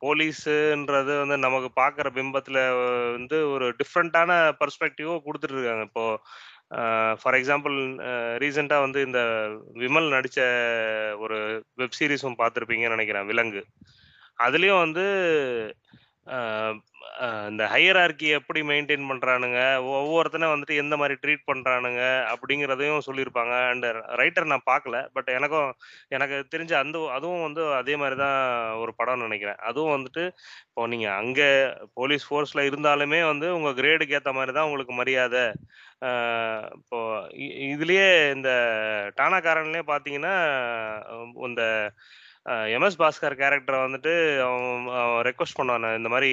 [0.00, 6.20] போலீஸுன்றது வந்து நமக்கு பார்க்குற பிம்பத்தில் வந்து ஒரு டிஃப்ரெண்ட்டான பர்ஸ்பெக்டிவோ கொடுத்துட்டு இருக்காங்க இப்போ
[7.22, 7.76] ஃபார் எக்ஸாம்பிள்
[8.42, 9.18] ரீசெண்டாக வந்து இந்த
[9.74, 10.40] விமல் நடித்த
[11.18, 13.26] ஒரு வெப் சீரிஸும் பார்த்துருப்பீங்கன்னு நினைக்கிறேன்.
[13.26, 13.64] விலங்கு.
[14.38, 15.06] அதுலேயும் வந்து
[17.52, 19.60] இந்த ஹையரார்கி எப்படி மெயின்டைன் பண்ணுறானுங்க
[19.96, 22.02] ஒவ்வொருத்தனை வந்துட்டு எந்த மாதிரி ட்ரீட் பண்ணுறானுங்க
[22.32, 23.54] அப்படிங்கிறதையும் சொல்லியிருப்பாங்க.
[23.72, 23.86] அண்ட்
[24.20, 24.96] ரைட்டர் நான் பார்க்கல.
[25.16, 25.68] பட் எனக்கும்
[26.16, 28.38] எனக்கு தெரிஞ்ச அந்த அதுவும் வந்து அதே மாதிரி தான்
[28.82, 29.60] ஒரு படம்னு நினைக்கிறேன்.
[29.70, 30.24] அதுவும் வந்துட்டு
[30.70, 31.48] இப்போ நீங்கள் அங்கே
[32.00, 35.44] போலீஸ் ஃபோர்ஸில் இருந்தாலுமே வந்து உங்கள் கிரேடுக்கு ஏற்ற மாதிரி தான் உங்களுக்கு மரியாதை.
[36.80, 37.00] இப்போ
[37.74, 38.50] இதுலேயே இந்த
[39.20, 40.34] டானாக்காரன்லேயே பார்த்தீங்கன்னா
[41.50, 41.62] இந்த
[42.46, 44.12] எம்எஸ் பாஸ்கர் கேரக்டரை வந்துட்டு
[44.46, 44.86] அவன்
[45.28, 46.30] ரெக்வஸ்ட் பண்ணுவான் இந்த மாதிரி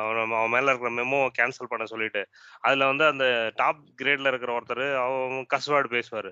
[0.00, 2.22] அவன் அவன் மேலே இருக்கிற மெமோ கேன்சல் பண்ண சொல்லிட்டு.
[2.60, 6.30] அதில் வந்து அந்த டாப் கிரேட்ல இருக்கிற ஒருத்தர் அவன் கஸ்வார்டு பேசுவார்.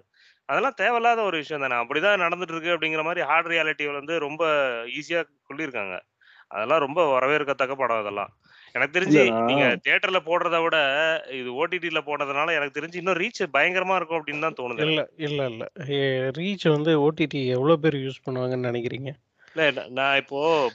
[0.48, 1.76] அதெல்லாம் தேவையில்லாத ஒரு விஷயம் தானே.
[1.82, 4.42] அப்படிதான் நடந்துட்டு இருக்கு அப்படிங்கிற மாதிரி ஹார்ட் ரியாலிட்டி வந்து ரொம்ப
[4.98, 5.96] ஈஸியாக சொல்லியிருக்காங்க.
[6.54, 8.30] அதெல்லாம் ரொம்ப வரவேற்கத்தக்க படம் அதெல்லாம்
[8.76, 10.76] எனக்கு தெரிஞ்சு நீங்க தியேட்டர்ல போடுறத விட
[11.30, 14.80] இது ஓடிடில போடுறதுனால எனக்கு தெரிஞ்சு இன்னும் ரீச் பயங்கரமா இருக்கும் அப்படின்னு தான் தோணுது.
[14.80, 15.66] இல்லை இல்லை இல்லை.
[16.38, 19.12] ரீச் வந்து ஓடிடி எவ்வளோ பேர் யூஸ் பண்ணுவாங்கன்னு நினைக்கிறீங்க?
[19.54, 20.70] இல்ல நான் இப்போ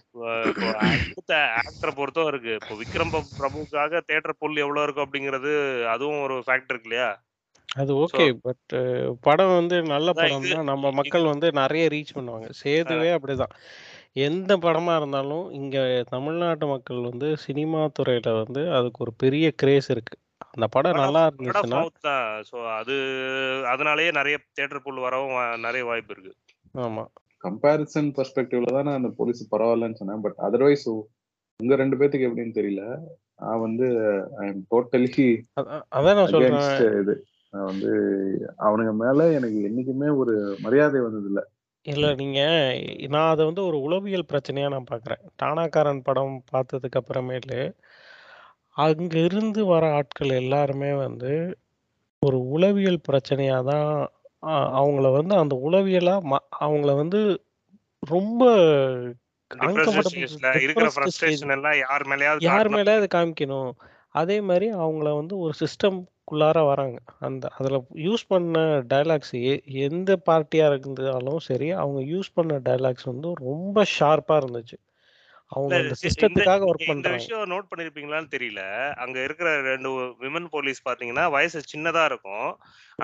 [0.73, 2.57] அடுத்த ஆக்டரை பொறுத்தும் இருக்கு.
[2.61, 7.21] இப்போ விக்ரம் பிரபு- பிரபுக்காக தியேட்டர் புல் எவ்வளவு இருக்கும் அப்படிங்கிறது அதுவும் ஒரு ஃபேக்டர் இருக்கு இல்லையா?
[7.75, 8.75] அது ஓகே பட்
[9.21, 12.49] படம் வந்து நல்ல படம்னா நம்ம மக்கள் வந்து நிறைய ரீச் பண்ணுவாங்க.
[12.63, 13.53] சேதுவே அப்படிதான்.
[14.15, 15.77] எந்த படமா இருந்தாலும் இங்க
[16.09, 20.15] தமிழ்நாட்டு மக்கள் வந்து சினிமா துறையில வந்து அதுக்கு ஒரு பெரிய கிரேஸ் இருக்கு.
[20.53, 22.15] அந்த படம் நல்லா இருந்துச்சுன்னா
[22.49, 22.95] ஸோ அது
[23.73, 25.35] அதனாலயே நிறைய தியேட்டர் புல் வரவும்
[25.65, 26.33] நிறைய வாய்ப்பு இருக்கு.
[26.75, 27.03] ஆமா.
[27.43, 30.23] கம்பேரிசன் பெர்ஸ்பெக்டிவ்ல தான் நான் அந்த போலீஸ் பரவாயில்லன்னு சொன்னேன்.
[30.25, 30.85] பட் அதர்வைஸ்
[31.59, 32.83] உங்க ரெண்டு பேத்துக்கு எப்படின்னு தெரியல.
[33.41, 33.87] நான் வந்து
[34.41, 35.09] ஐ எம் டோட்டலி
[35.95, 36.59] அதான் நான் சொல்றேன்.
[37.01, 37.15] இது.
[37.53, 37.91] நான் வந்து
[38.65, 41.41] அவனுங்க மேல எனக்கு என்னைக்குமே ஒரு மரியாதை வந்தது இல்ல
[41.85, 42.39] இல்ல நீங்க
[43.09, 47.59] நான் அதை வந்து ஒரு உளவியல் பிரச்சனையா நான் பார்க்குறேன் டானாக்காரன் படம் பார்த்ததுக்கு அப்புறமேலு
[48.75, 51.31] அங்க இருந்து வர ஆட்கள் எல்லாருமே வந்து
[52.21, 53.89] ஒரு உளவியல் பிரச்சனையா தான்
[54.51, 57.19] அ- அவங்கள வந்து அந்த உளவியலா ம- அவங்கள வந்து
[58.03, 58.43] ரொம்ப
[59.51, 59.95] டிப்ரெஷன்
[60.35, 60.89] ஸ்டேஜ்ல இருக்கிற.
[60.95, 62.75] ஃப்ரஸ்ட்ரேஷன் எல்லாம் யார் மேலயாவது யார் காட்டணும்.
[62.77, 63.71] மேலே அது காமிக்கணும்
[64.15, 65.53] அதே மாதிரி அவங்கள வந்து ஒரு
[66.31, 66.97] சிஸ்டம்குள்ளார வராங்க.
[67.27, 68.59] அந்த அதில் யூஸ் பண்ண
[68.91, 69.33] டைலாக்ஸ்
[69.87, 74.77] எந்த பார்ட்டியாக இருந்தாலும் சரி அவங்க யூஸ் பண்ண டைலாக்ஸ் வந்து ரொம்ப ஷார்ப்பாக இருந்துச்சு.
[75.51, 78.61] அவங்க அந்த சிஸ்டத்துக்காக ஒர்க் இந்த பண்ணுறாங்க விஷயம் நோட் பண்ணிருப்பீங்களான்னு தெரியல.
[79.03, 79.89] அங்க இருக்கிற ரெண்டு
[80.23, 82.49] விமன் போலீஸ் பாத்தீங்கன்னா வயசு சின்னதா இருக்கும்.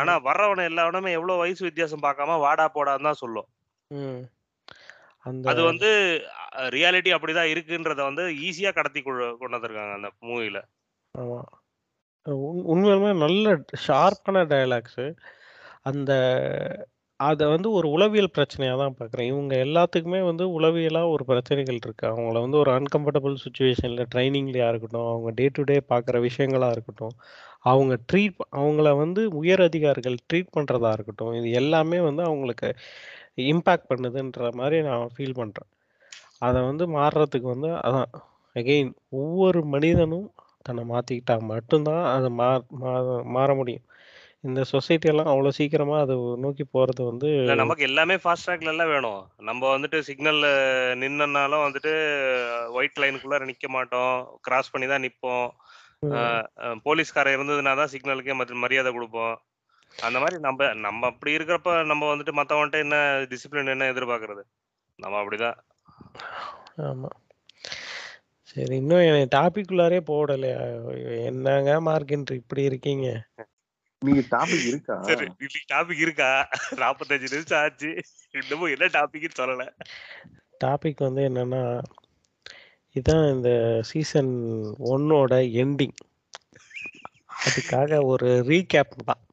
[0.01, 3.49] ஆனா வர்றவன எல்லாவனுமே எவ்வளவு வயசு வித்தியாசம் பார்க்காம வாடா போடான்னு தான் சொல்லும்.
[5.51, 5.89] அது வந்து
[6.77, 10.59] ரியாலிட்டி அப்படிதான் இருக்குன்றத வந்து ஈஸியா கடத்தி கொண்டு வந்திருக்காங்க அந்த மூவில
[12.43, 13.45] உண் உண்மையாலுமே நல்ல
[13.87, 15.05] ஷார்ப்பான டயலாக்ஸு
[15.83, 16.11] அந்த
[17.19, 19.27] அதை வந்து ஒரு உளவியல் பிரச்சனையாக தான் பார்க்குறேன்.
[19.27, 25.31] இவங்க எல்லாத்துக்குமே வந்து உளவியலாக ஒரு பிரச்சனைகள் இருக்குது அவங்கள வந்து ஒரு அன்கம்ஃபர்டபுள் சுச்சுவேஷனில் ட்ரைனிங்லையாக இருக்கட்டும் அவங்க
[25.31, 27.15] டே டு டே பார்க்குற விஷயங்களாக இருக்கட்டும்
[27.61, 32.69] அவங்க ட்ரீட் அவங்கள வந்து உயர் அதிகாரிகள் ட்ரீட் பண்ணுறதா இருக்கட்டும் இது எல்லாமே வந்து அவங்களுக்கு
[33.47, 35.71] இம்பேக்ட் பண்ணுதுன்ற மாதிரி நான் ஃபீல் பண்ணுறேன்
[36.39, 38.09] அதை வந்து மாறுறதுக்கு வந்து அதான்
[38.55, 40.27] அகெயின் ஒவ்வொரு மனிதனும்
[40.67, 42.49] தன்னை மாற்றிக்கிட்டா மட்டும்தான் அதை மா
[43.35, 43.85] மாற முடியும்.
[44.43, 49.21] இந்த சொசைட்டி எல்லாம் அவ்வளோ சீக்கிரமா அதை நோக்கி போறது வந்து நமக்கு எல்லாமே ஃபாஸ்ட் ட்ராக்ல எல்லாம் வேணும்.
[49.39, 50.47] நம்ம வந்துட்டு சிக்னல்ல
[51.01, 51.93] நின்னனாலும் வந்துட்டு
[52.71, 54.13] ஒயிட் லைனுக்குள்ள நிக்க மாட்டோம்.
[54.41, 55.05] கிராஸ் பண்ணி தான்
[56.03, 59.35] அஹ் போலீஸ்காரன் இருந்ததுனா தான் சிக்னலுக்கே மரியாதை கொடுப்போம்.
[59.95, 62.97] அந்த மாதிரி நம்ம நம்ம அப்படி இருக்கிறப்ப நம்ம வந்துட்டு மத்தவன்ட்ட என்ன
[63.31, 64.43] டிசிப்ளின் என்ன எதிர்பார்க்கறது?
[64.99, 65.57] நம்ம அப்படிதான்.
[66.83, 67.09] ஆமா.
[68.49, 70.59] சரி இன்னும் என் டாபிக் உள்ளாரே போடலையா
[71.29, 73.07] என்னங்க மார்க்கின்ற இப்படி இருக்கீங்க?
[74.01, 74.95] நீங்க டாபிக் இருக்கா?
[75.07, 76.29] சரி இன்னைக்கு டாபிக் இருக்கா?
[76.81, 77.91] நாற்பத்தஞ்சு நிமிஷம் ஆச்சு.
[78.39, 79.63] இன்னமும் என்ன டாபிக்னு சொல்லல.
[80.65, 81.63] டாபிக் வந்து என்னன்னா
[82.95, 83.49] இதான் இந்த
[83.89, 84.33] சீசன்
[84.91, 85.33] ஒன்னோட
[85.63, 85.97] எண்டிங்
[87.47, 89.23] அதுக்காக ஒரு ரீகேப் தான்.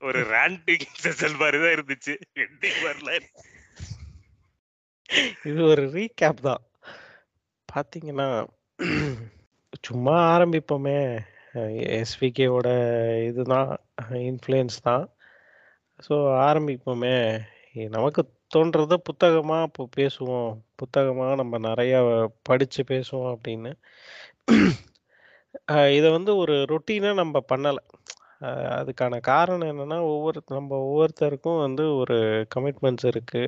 [0.00, 2.14] ஒரு ரேண்டிங் செஷன் மாதிரி தான் இருந்துச்சு.
[2.44, 3.12] எண்டிங் வரல.
[5.50, 6.62] இது ஒரு ரீகேப் தான்.
[7.72, 8.28] பார்த்தீங்கன்னா
[9.86, 10.98] சும்மா ஆரம்பிப்போமே.
[11.98, 12.68] எஸ்விகேவோட
[13.28, 13.70] இதுதான்
[14.30, 15.04] இன்ஃப்ளூயன்ஸ் தான்.
[16.06, 16.14] ஸோ
[16.48, 17.16] ஆரம்பிப்போமே.
[17.96, 18.22] நமக்கு
[18.54, 20.52] தோன்றத புத்தகமாக இப்போ பேசுவோம்.
[20.80, 21.98] புத்தகமாக நம்ம நிறையா
[22.48, 23.72] படித்து பேசுவோம் அப்படின்னு.
[25.96, 27.82] இதை வந்து ஒரு ரொட்டீனாக நம்ம பண்ணலை.
[28.80, 32.16] அதுக்கான காரணம் என்னன்னா ஒவ்வொரு நம்ம ஒவ்வொருத்தருக்கும் வந்து ஒரு
[32.54, 33.46] கமிட்மெண்ட்ஸ் இருக்குது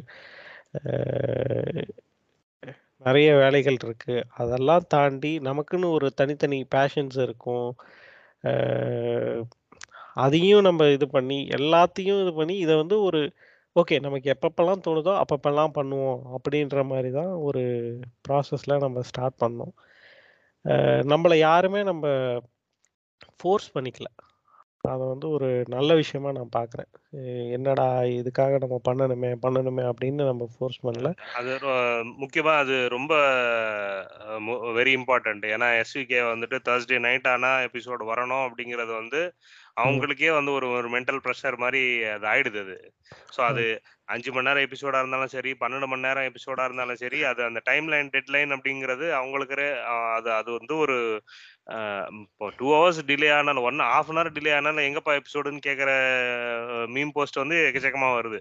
[3.05, 4.25] நிறைய வேலைகள் இருக்கு.
[4.37, 7.75] அதெல்லாம் தாண்டி நமக்குன்னு ஒரு தனித்தனி பேஷன்ஸ் இருக்கும்.
[10.15, 13.33] அதையும் நம்ம இது பண்ணி எல்லாத்தையும் இது பண்ணி இதை வந்து ஒரு
[13.77, 17.61] ஓகே நமக்கு எப்பப்பெல்லாம் தோணுதோ அப்பப்பெல்லாம் பண்ணுவோம் அப்படின்ற மாதிரி தான் ஒரு
[18.29, 19.73] ப்ராசஸ்ல நம்ம ஸ்டார்ட் பண்ணோம்.
[20.65, 22.05] அஹ் நம்மளை யாருமே நம்ம
[23.37, 24.09] ஃபோர்ஸ் பண்ணிக்கல.
[24.85, 26.89] அதை வந்து ஒரு நல்ல விஷயமா நான் பார்க்குறேன்
[27.53, 31.09] என்னடா இதுக்காக நம்ம பண்ணணுமே பண்ணணுமே அப்படின்னு நம்ம ஃபோர்ஸ் பண்ணல.
[31.35, 31.75] அது ரொ-
[32.21, 33.13] முக்கியமா அது ரொம்ப
[34.75, 39.23] வெரி இம்பார்ட்டன்ட் ஏன்னா எஸ்விகே வந்துட்டு தேர்ஸ்டே நைட் ஆனா எபிசோட் வரணும் அப்படிங்கறது வந்து
[39.77, 42.77] அவங்களுக்கே வந்து ஒரு ஒரு மென்டல் ப்ரெஷர் மாதிரி அது ஆயிடுது அது.
[43.35, 43.65] ஸோ அது
[44.09, 47.89] அஞ்சு மணி நேரம் எபிசோடா இருந்தாலும் சரி பன்னெண்டு மணி நேரம் எபிசோடா இருந்தாலும் சரி அது அந்த டைம்
[47.89, 49.67] லைன் டெட் லைன் அப்படிங்கிறது அவங்களுக்கு
[50.17, 50.97] அது அது வந்து ஒரு
[52.21, 55.91] இப்போ டூ ஹவர்ஸ் டிலே ஆனாலும் one half an hour delay ஆனாலும் எங்கப்பா எபிசோடுன்னு கேட்குற
[56.95, 58.41] மீம் போஸ்ட் வந்து எக்கச்சக்கமா வருது.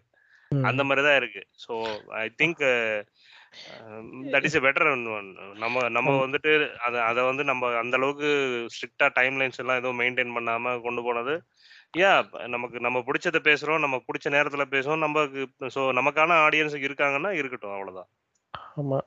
[0.52, 1.42] அந்த மாதிரி தான் இருக்கு.
[1.64, 1.74] So
[2.22, 2.62] I think
[4.34, 4.90] that is a better
[5.64, 6.52] நம்ம நம்ம வந்துட்டு
[6.88, 8.30] அதை அதை வந்து நம்ம அந்த அளவுக்கு
[8.76, 11.36] ஸ்ட்ரிக்டா டைம் லைன்ஸ் எல்லாம் எதுவும் மெயின்டைன் பண்ணாம கொண்டு போனது.
[12.00, 12.12] யா
[12.56, 15.44] நமக்கு நம்ம பிடிச்சத பேசுறோம் நம்ம பிடிச்ச நேரத்துல பேசுறோம் நமக்கு
[15.76, 18.10] ஸோ நமக்கான ஆடியன்ஸுக்கு இருக்காங்கன்னா இருக்கட்டும் அவ்வளவுதான்.
[18.80, 19.06] ஆமாம்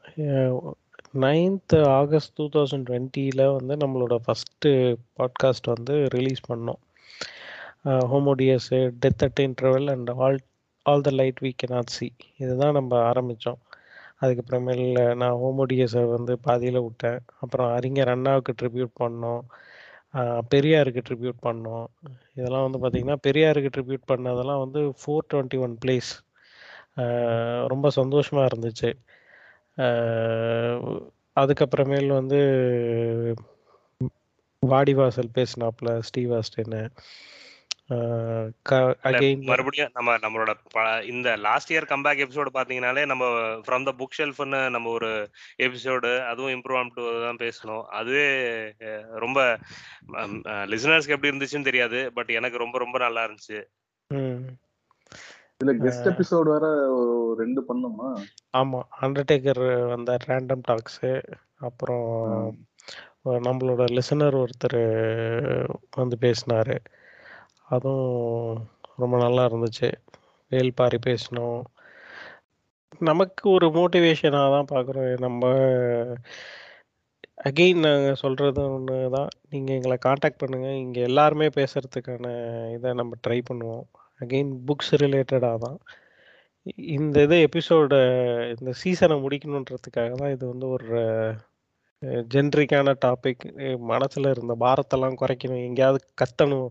[1.20, 6.80] நைன்த் ஆகஸ்ட் டூ தௌசண்ட் டுவெண்ட்டியில் வந்து நம்மளோட ஃபஸ்ட்டு பாட்காஸ்ட் வந்து ரிலீஸ் பண்ணோம்.
[7.84, 10.38] Homo Deus death at interval and all
[10.82, 13.60] all the light we cannot see இதுதான் நம்ம ஆரம்பித்தோம்
[14.20, 17.20] அதுக்கப்புறமேல நான் ஹோமோடியஸை வந்து பாதியில் விட்டேன்.
[17.40, 19.42] அப்புறம் அறிஞர் அண்ணாவுக்கு ட்ரிபியூட் பண்ணோம்.
[20.54, 21.86] பெரியாருக்கு ட்ரிபியூட் பண்ணோம்.
[22.34, 26.12] இதெல்லாம் வந்து பார்த்திங்கன்னா பெரியாருக்கு ட்ரிபியூட் பண்ணதெல்லாம் வந்து ஃபோர் டுவெண்ட்டி ஒன் பிளேஸ்
[27.68, 28.92] ரொம்ப சந்தோஷமாக இருந்துச்சு.
[31.36, 32.38] அதுக்கப்புறமேல் வந்து
[34.62, 35.30] வாடிவாசல்
[36.64, 36.76] இல்ல,
[39.08, 40.50] அகெயின் மறுபடியும் நம்ம நம்மளோட
[41.04, 43.24] இந்த லாஸ்ட் இயர் கம்பேக் எபிசோடு பாத்தீங்கன்னாலே நம்ம
[43.64, 45.10] ஃப்ரம் த புக் ஷெல்ஃப்னு நம்ம ஒரு
[45.66, 47.84] எபிசோடு அதுவும் இம்ப்ரூவ் டு தான் பேசணும்.
[47.98, 48.26] அதுவே
[49.24, 49.38] ரொம்ப
[50.72, 53.60] லிசனர்ஸ்க்கு எப்படி இருந்துச்சுன்னு தெரியாது பட் எனக்கு ரொம்ப ரொம்ப நல்லா இருந்துச்சு.
[55.62, 56.66] இதுல கெஸ்ட் எபிசோட் வேற
[57.40, 58.08] ரெண்டு பண்ணோமா?
[58.60, 59.60] ஆமாம் அண்டர்டேக்கர்
[59.90, 61.10] வந்த ரேண்டம் டாக்ஸு
[61.68, 62.08] அப்புறம்
[63.46, 64.80] நம்மளோட லிசனர் ஒருத்தர்
[65.98, 66.74] வந்து பேசினார்.
[67.74, 68.56] அதுவும்
[69.02, 69.90] ரொம்ப நல்லா இருந்துச்சு.
[70.52, 71.60] வேல்பாரி பேசினோம்.
[73.10, 75.52] நமக்கு ஒரு மோட்டிவேஷனாக தான் பார்க்குறோம் நம்ம
[77.48, 82.26] அகெயின் நாங்கள் சொல்கிறது ஒன்று தான் நீங்கள் எங்களை காண்டாக்ட் பண்ணுங்கள் இங்கே எல்லாருமே பேசுகிறதுக்கான
[82.76, 83.86] இதை நம்ம ட்ரை பண்ணுவோம்.
[84.22, 85.78] அகெயின் புக்ஸ் ரிலேட்டடாக தான்.
[86.96, 87.94] இந்த இது எபிசோட
[88.54, 90.90] இந்த சீசனை முடிக்கணுன்றதுக்காக தான் இது வந்து ஒரு
[92.34, 93.44] ஜென்ரிக்கான டாபிக்
[93.92, 95.64] மனசில் இருந்த பாரத்தெல்லாம் குறைக்கணும்.
[95.68, 96.70] எங்கேயாவது கத்தணும்.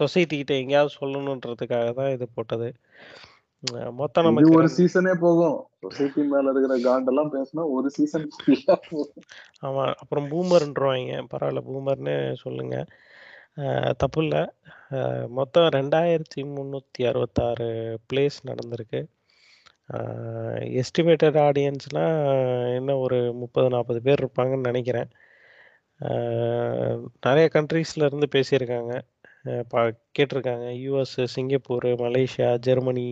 [0.00, 2.68] சொசைட்டி கிட்ட எங்கேயாவது சொல்லணுன்றதுக்காக தான் இது போட்டது.
[4.00, 5.56] மொத்தம் நமக்கு ஒரு சீசனே போகும்.
[5.84, 8.26] சொசைட்டி மேல இருக்கிற காண்டெல்லாம் பேசினா ஒரு சீசன்
[9.68, 9.84] ஆமா.
[10.02, 12.76] அப்புறம் பூமர்ன்றவாங்க பரவாயில்ல பூமர்னு சொல்லுங்க.
[13.96, 14.42] தப்பு இல்லை
[15.28, 17.68] மொத்தம் ரெண்டாயிரத்தி முந்நூற்றி அறுபத்தாறு
[18.08, 19.00] பிளேஸ் நடந்திருக்கு
[20.80, 25.10] எஸ்டிமேட்டட் ஆடியன்ஸ்னால் என்ன ஒரு முப்பது நாற்பது பேர் இருப்பாங்கன்னு நினைக்கிறேன்.
[27.20, 28.92] நிறைய கண்ட்ரீஸ்லேருந்து பேசியிருக்காங்க.
[29.68, 29.80] பா
[30.18, 30.66] கேட்டிருக்காங்க.
[30.84, 33.08] US Singapore Malaysia Germany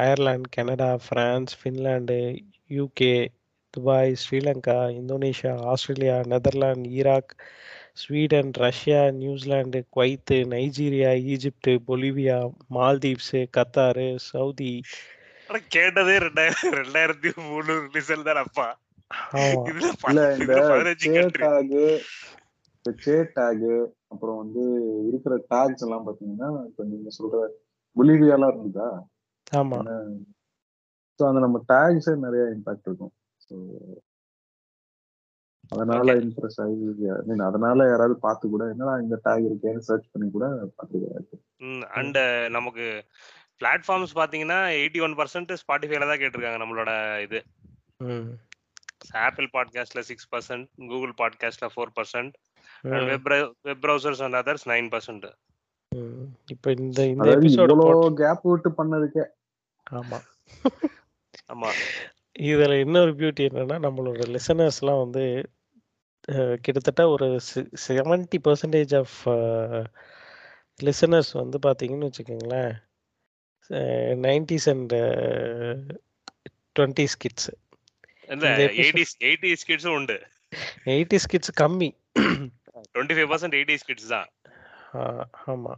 [0.00, 2.18] Ireland Canada France Finland
[2.70, 3.14] UK
[3.74, 7.32] Dubai Sri Lanka Indonesia Australia Netherlands Iraq
[7.96, 14.82] Sweden Russia New Zealand Kuwait Nigeria Egypt Bolivia Maldives Qatar Saudi.
[15.68, 18.68] கேட்டதே ரெண்டாயிரம் ரெண்டாயிரத்தி மூணு ரிசல்ட் தான் அப்பா.
[23.38, 23.64] டேக்
[24.08, 24.62] அப்புறம் வந்து
[25.08, 27.40] இருக்கிற டேக்ஸ் எல்லாம் பாத்தீங்கன்னா இப்ப நீங்க சொல்ற
[27.96, 28.88] பொலிவியாலாம் இருந்ததா?
[29.52, 29.78] ஆமா.
[31.20, 33.12] ஸோ அந்த நம்ம டேக்ஸே நிறைய இம்பாக்ட் இருக்கும்.
[33.50, 33.54] ஸோ
[35.72, 37.08] அதனால இம்ப்ரெஸ் ஆகி
[37.42, 41.26] அதனால யாராவது பார்த்து கூட என்னடா இந்த டேக் இருக்கேன்னு சர்ச் பண்ணி கூட பார்த்துக்கிறாரு
[41.92, 42.18] அண்ட்
[42.50, 42.86] நமக்கு
[43.60, 46.92] பிளாட்ஃபார்ம்ஸ் பாத்தீங்கன்னா எயிட்டி ஒன் பர்சன்ட் ஸ்பாட்டிஃபைல தான் கேட்டிருக்காங்க நம்மளோட
[47.22, 47.40] இது.
[48.06, 48.30] ம்.
[49.24, 52.34] ஆப்பிள் பாட்காஸ்ட்ல சிக்ஸ் பர்சன்ட் கூகுள் பாட்காஸ்ட்ல four percent
[53.08, 53.28] web
[53.64, 55.26] web browsers and others nine percent
[55.92, 56.26] ம்.
[56.46, 57.76] இப்ப இந்த இந்த எபிசோடு
[58.16, 59.24] கேப் விட்டு பண்ணதுக்கே.
[59.92, 60.18] ஆமா.
[61.48, 61.70] ஆமா.
[62.50, 65.24] இதுல இன்னொரு பியூட்டி என்னன்னா நம்மளோட லிசனர்ஸ்லாம் வந்து
[66.60, 67.40] கிட்டத்தட்ட ஒரு
[67.88, 69.28] செவன்டி பர்சன்டேஜ் ஆஃப்
[70.82, 72.74] லிசனர்ஸ் வந்து பார்த்தீங்கன்னு வச்சுக்கோங்களேன்.
[74.20, 74.92] Nineties and
[76.78, 77.50] twenty kids
[78.28, 80.20] eighties கிட்ஸும் உண்டு.
[80.84, 81.90] எயிட்டிஸ் கிட்ஸ் கம்மி.
[82.18, 84.28] Twenty five percent eighties kids தான்.
[84.94, 85.72] ஆ- ஆமா.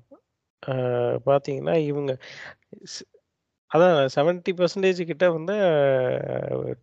[0.66, 2.18] அஹ், பார்த்தீங்கன்னா இவங்க
[3.74, 5.52] அதான் செவன்ட்டி பர்சன்டேஜ் கிட்ட வந்து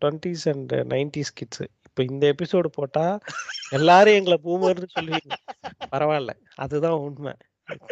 [0.01, 1.61] டுவெண்ட்டிஸ் அண்ட் நைன்டிஸ் கிட்ஸ்
[1.99, 3.19] இப்போ இந்த எபிசோடு போட்டா
[3.69, 5.35] எல்லாரும் எங்களை பூமர்னு சொல்லுவீங்க.
[5.91, 6.29] பரவாயில்ல.
[6.55, 7.33] அதுதான் உண்மை.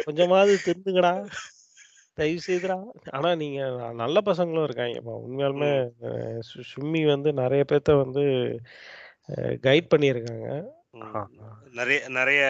[0.04, 1.26] கொஞ்சமாவது திருந்துங்கடா.
[2.14, 8.24] தயவு செய்துடா ஆனா நீங்க நல்ல பசங்களும் இருக்காங்கப்பா உண்மையாலுமே அஹ், சு- சும்மி வந்து நிறைய பேர்த்த வந்து
[9.66, 10.64] கைட் பண்ணியிருக்காங்க.
[11.72, 12.42] நிறைய நிறைய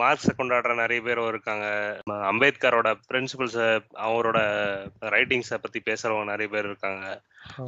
[0.00, 1.66] மார்க்ஸை கொண்டாடுற நிறைய பேரும் இருக்காங்க.
[2.10, 4.38] அம்பேத்கரோட பிரின்சிபல்ஸ அவரோட
[5.00, 7.22] ரைட்டிங்ஸை பத்தி பேசுறவங்க நிறைய பேர் இருக்காங்க.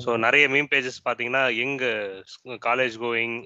[0.05, 0.11] ஸோ.
[0.16, 1.85] நிறைய மீம் பேஜஸ் பாத்தீங்கன்னா எங்க
[2.68, 3.37] காலேஜ் கோயிங்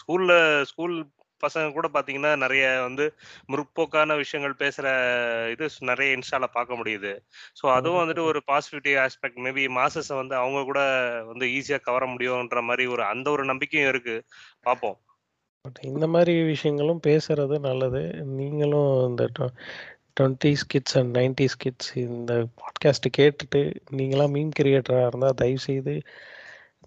[0.00, 0.96] ஸ்கூல்ல ஸ்கூல்
[1.40, 3.04] பசங்க கூட பாத்தீங்கன்னா நிறைய வந்து
[3.46, 4.86] முற்போக்கான விஷயங்கள் பேசுற
[5.52, 7.12] இது நிறைய இன்ஸ்டால பார்க்க முடியுது.
[7.60, 10.80] ஸோ அதுவும் வந்துட்டு ஒரு பாசிட்டிவிட்டி ஆஸ்பெக்ட் மேபி மாசஸ் வந்து அவங்க கூட
[11.26, 14.16] வந்து ஈஸியா கவர முடியும்ன்ற மாதிரி ஒரு அந்த ஒரு நம்பிக்கையும் இருக்கு.
[14.62, 14.98] பார்ப்போம்
[15.64, 18.00] பட் இந்த மாதிரி விஷயங்களும் பேசுறது நல்லது.
[18.38, 19.22] நீங்களும் இந்த
[20.16, 23.60] twenties kids and nineties kids இந்த பாட்காஸ்ட் கேட்டுட்டு
[23.98, 25.94] நீங்களாம் மீம் கிரியேட்டராக இருந்தால் தயவுசெய்து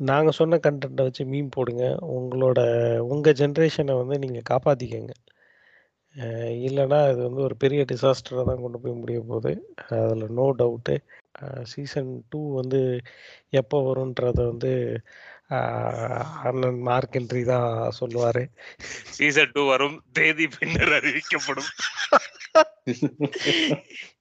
[0.10, 1.86] நாங்கள் சொன்ன கண்டென்ட்டை வச்சு மீம் போடுங்க.
[2.18, 2.60] உங்களோட
[3.14, 5.14] உங்கள் ஜென்ரேஷனை வந்து நீங்கள் காப்பாற்றிக்கங்க
[6.68, 9.52] இல்லைன்னா இது வந்து ஒரு பெரிய டிசாஸ்டராக தான் கொண்டு போய் முடிய போகுது.
[9.98, 10.96] அதில் நோ டவுட்டு
[11.72, 12.80] சீசன் டூ வந்து
[13.60, 14.72] எப்போ வரும்ன்றத வந்து
[16.48, 17.70] அண்ணன் மார்க் என்ட்ரி தான்
[18.00, 18.42] சொல்லுவார்.
[19.18, 21.70] சீசன் டூ வரும் தேதி பின்னர் அறிவிக்கப்படும்.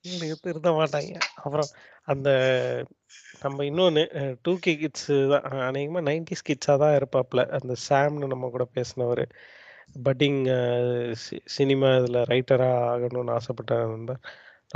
[0.07, 1.13] இவனுக்கு திருத்த மாட்டாங்க.
[1.45, 1.71] அப்புறம்
[2.13, 2.29] அந்த
[3.45, 4.03] நம்ம இன்னொன்று
[4.45, 5.47] டூ கே கிட்ஸ் தான்.
[5.69, 7.43] அநேகமாக நைன்டிஸ் கிட்ஸாக தான் இருப்பாப்ல.
[7.59, 9.25] அந்த சாம்னு நம்ம கூட பேசினவர்.
[10.07, 10.41] பட்டிங்
[11.57, 13.75] சினிமா இதில் ரைட்டராக ஆகணும்னு ஆசைப்பட்ட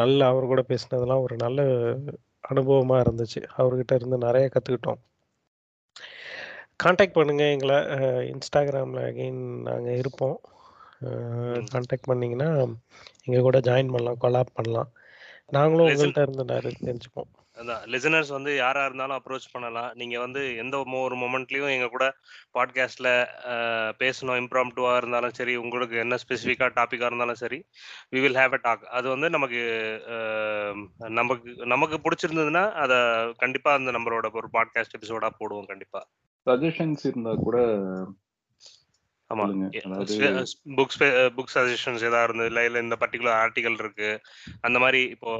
[0.00, 1.60] நல்ல அவர் கூட பேசினதெல்லாம் ஒரு நல்ல
[2.52, 3.40] அனுபவமாக இருந்துச்சு.
[3.58, 5.00] அவர்கிட்ட இருந்து நிறைய கற்றுக்கிட்டோம்
[6.82, 7.78] காண்டாக்ட் பண்ணுங்கள் எங்களை.
[8.32, 10.38] இன்ஸ்டாகிராமில் அகெயின் நாங்கள் இருப்போம்.
[11.70, 12.48] காண்டாக்ட் பண்ணிங்கன்னா
[13.24, 14.90] எங்கள் கூட ஜாயின் பண்ணலாம் கொலாப் பண்ணலாம்.
[15.48, 17.30] நாங்களும் உங்கள்கிட்ட இருந்து நிறைய தெரிஞ்சுப்போம்.
[17.56, 19.92] அதான் லிசனர்ஸ் வந்து யாரா இருந்தாலும் அப்ரோச் பண்ணலாம்.
[19.94, 22.04] நீங்க வந்து எந்த ஒரு மொமெண்ட்லயும் எங்க கூட
[22.54, 23.08] பாட்காஸ்ட்ல
[23.98, 27.58] பேசணும் இம்ப்ராம்டுவா இருந்தாலும் சரி உங்களுக்கு என்ன ஸ்பெசிஃபிக்கா டாபிக்கா இருந்தாலும் சரி
[28.12, 29.60] we will have a talk அது வந்து நமக்கு
[31.10, 32.98] நமக்கு நமக்கு பிடிச்சிருந்ததுன்னா அதை
[33.34, 36.02] கண்டிப்பா அந்த நம்மளோட ஒரு பாட்காஸ்ட் எபிசோடா போடுவோம் கண்டிப்பா.
[36.46, 37.56] சஜஷன்ஸ் இருந்தா கூட
[39.30, 39.44] ஆமா.
[40.78, 41.00] புக்ஸ்
[41.36, 42.50] புக் சஜஷன்ஸ் ஏதாவது இருந்தது?
[42.50, 44.10] இல்லை இல்லை இந்த பர்டிகுலர் ஆர்டிகல் இருக்கு.
[44.60, 45.32] அந்த மாதிரி இப்போ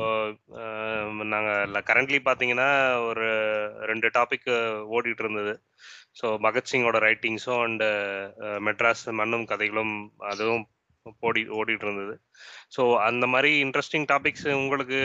[1.35, 2.69] நாங்க கரண்ட்லி பாத்தீங்கன்னா
[3.09, 3.29] ஒரு
[3.91, 4.51] ரெண்டு டாபிக்
[4.97, 5.55] ஓடிட்டு இருந்தது.
[6.21, 7.85] ஸோ பகத்சிங்கோட ரைட்டிங்ஸும் அண்ட்
[8.69, 9.95] மெட்ராஸ் மண்ணும் கதைகளும்
[10.33, 10.65] அதுவும்
[11.21, 12.15] ஓடி ஓடிட்டு இருந்தது
[12.77, 14.99] ஸோ அந்த மாதிரி இன்ட்ரெஸ்டிங் டாபிக்ஸ் உங்களுக்கு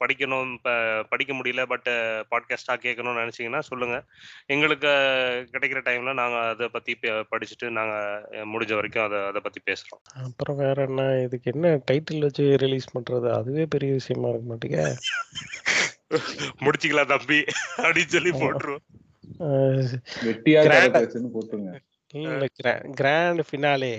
[0.00, 0.72] படிக்கணும் இப்போ
[1.08, 1.88] படிக்க முடியல பட்
[2.30, 4.04] பாட்காஸ்டாக கேட்கணும்னு நினச்சிங்கன்னா சொல்லுங்கள்
[4.46, 4.90] எங்களுக்கு
[5.52, 6.94] கிடைக்கிற டைம்ல நாங்கள் அதை பற்றி
[7.30, 11.20] படிச்சுட்டு நாங்கள் முடிஞ்ச வரைக்கும் அதை அதை பற்றி பேசுகிறோம் அப்புறம் வேற என்ன?
[11.20, 14.82] இதுக்கு என்ன டைட்டில் வச்சு ரிலீஸ் பண்ணுறது அதுவே பெரிய விஷயமா இருக்க மாட்டேங்க.
[16.60, 17.40] முடிச்சிக்கலாம் தம்பி
[17.78, 18.84] அப்படின்னு சொல்லி போட்டுருவோம்.
[20.24, 21.74] வெட்டியா Grand- கதை பேசுன்னு போட்டுருங்க
[22.92, 23.94] grand finale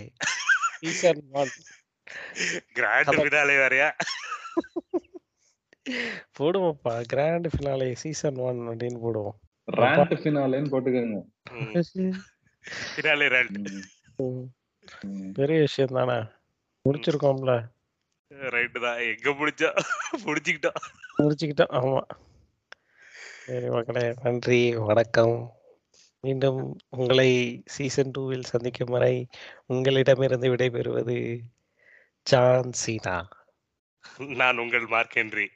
[0.80, 1.48] season one
[2.74, 3.08] grand.
[3.08, 3.96] Finale வேறையா?
[6.40, 7.02] போடுவோம்ப்பா.
[7.02, 9.38] கிராண்ட் ஃபினாலே சீசன் ஒன் அப்படின்னு போடுவோம்.
[9.72, 11.22] ரேண்ட் ஃபினாலேன்னு போட்டுக்கோங்க.
[12.96, 13.82] ஃபினாலே ரேண்ட்.
[15.34, 16.24] பெரிய விஷயம் தானே.
[16.90, 17.72] முடிச்சிருக்கோம்ல.
[18.34, 19.00] ரைட்டு தான்.
[19.00, 19.80] எங்க முடிச்சா
[20.26, 20.76] முடிச்சுக்கிட்டோம்.
[21.18, 21.72] முடிச்சுக்கிட்டோம்.
[21.72, 22.02] ஆமா.
[23.46, 24.76] சரி மக்களே நன்றி.
[24.76, 25.54] வணக்கம்.
[26.22, 27.30] மீண்டும் உங்களை
[27.66, 29.28] சீசன் டூவில் சந்திக்கும் வரை
[29.66, 31.40] உங்களிடமிருந்து விடைபெறுவது
[32.24, 33.28] ஜான் சீனா.
[34.18, 35.48] நான் உங்கள் மார்க் ஹென்றி.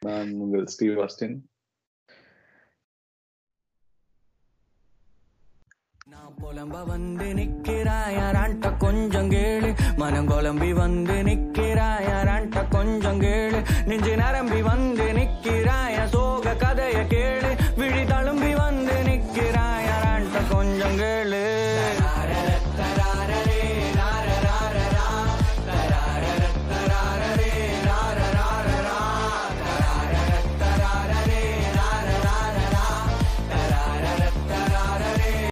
[0.00, 1.36] நான் உங்கள் ஸ்டீவ் ஆஸ்டின்.
[6.06, 9.70] நான் புலம்ப வந்து நிக்கிறாயாரான்ட்ட கொஞ்சம் கேளு.
[9.96, 13.60] மனம் குழம்பி வந்து நிக்கிறாயாரான்ட்ட கொஞ்சம் கேளு.
[13.86, 15.88] நெஞ்சு நரம்பி வந்து நிக்கிறாய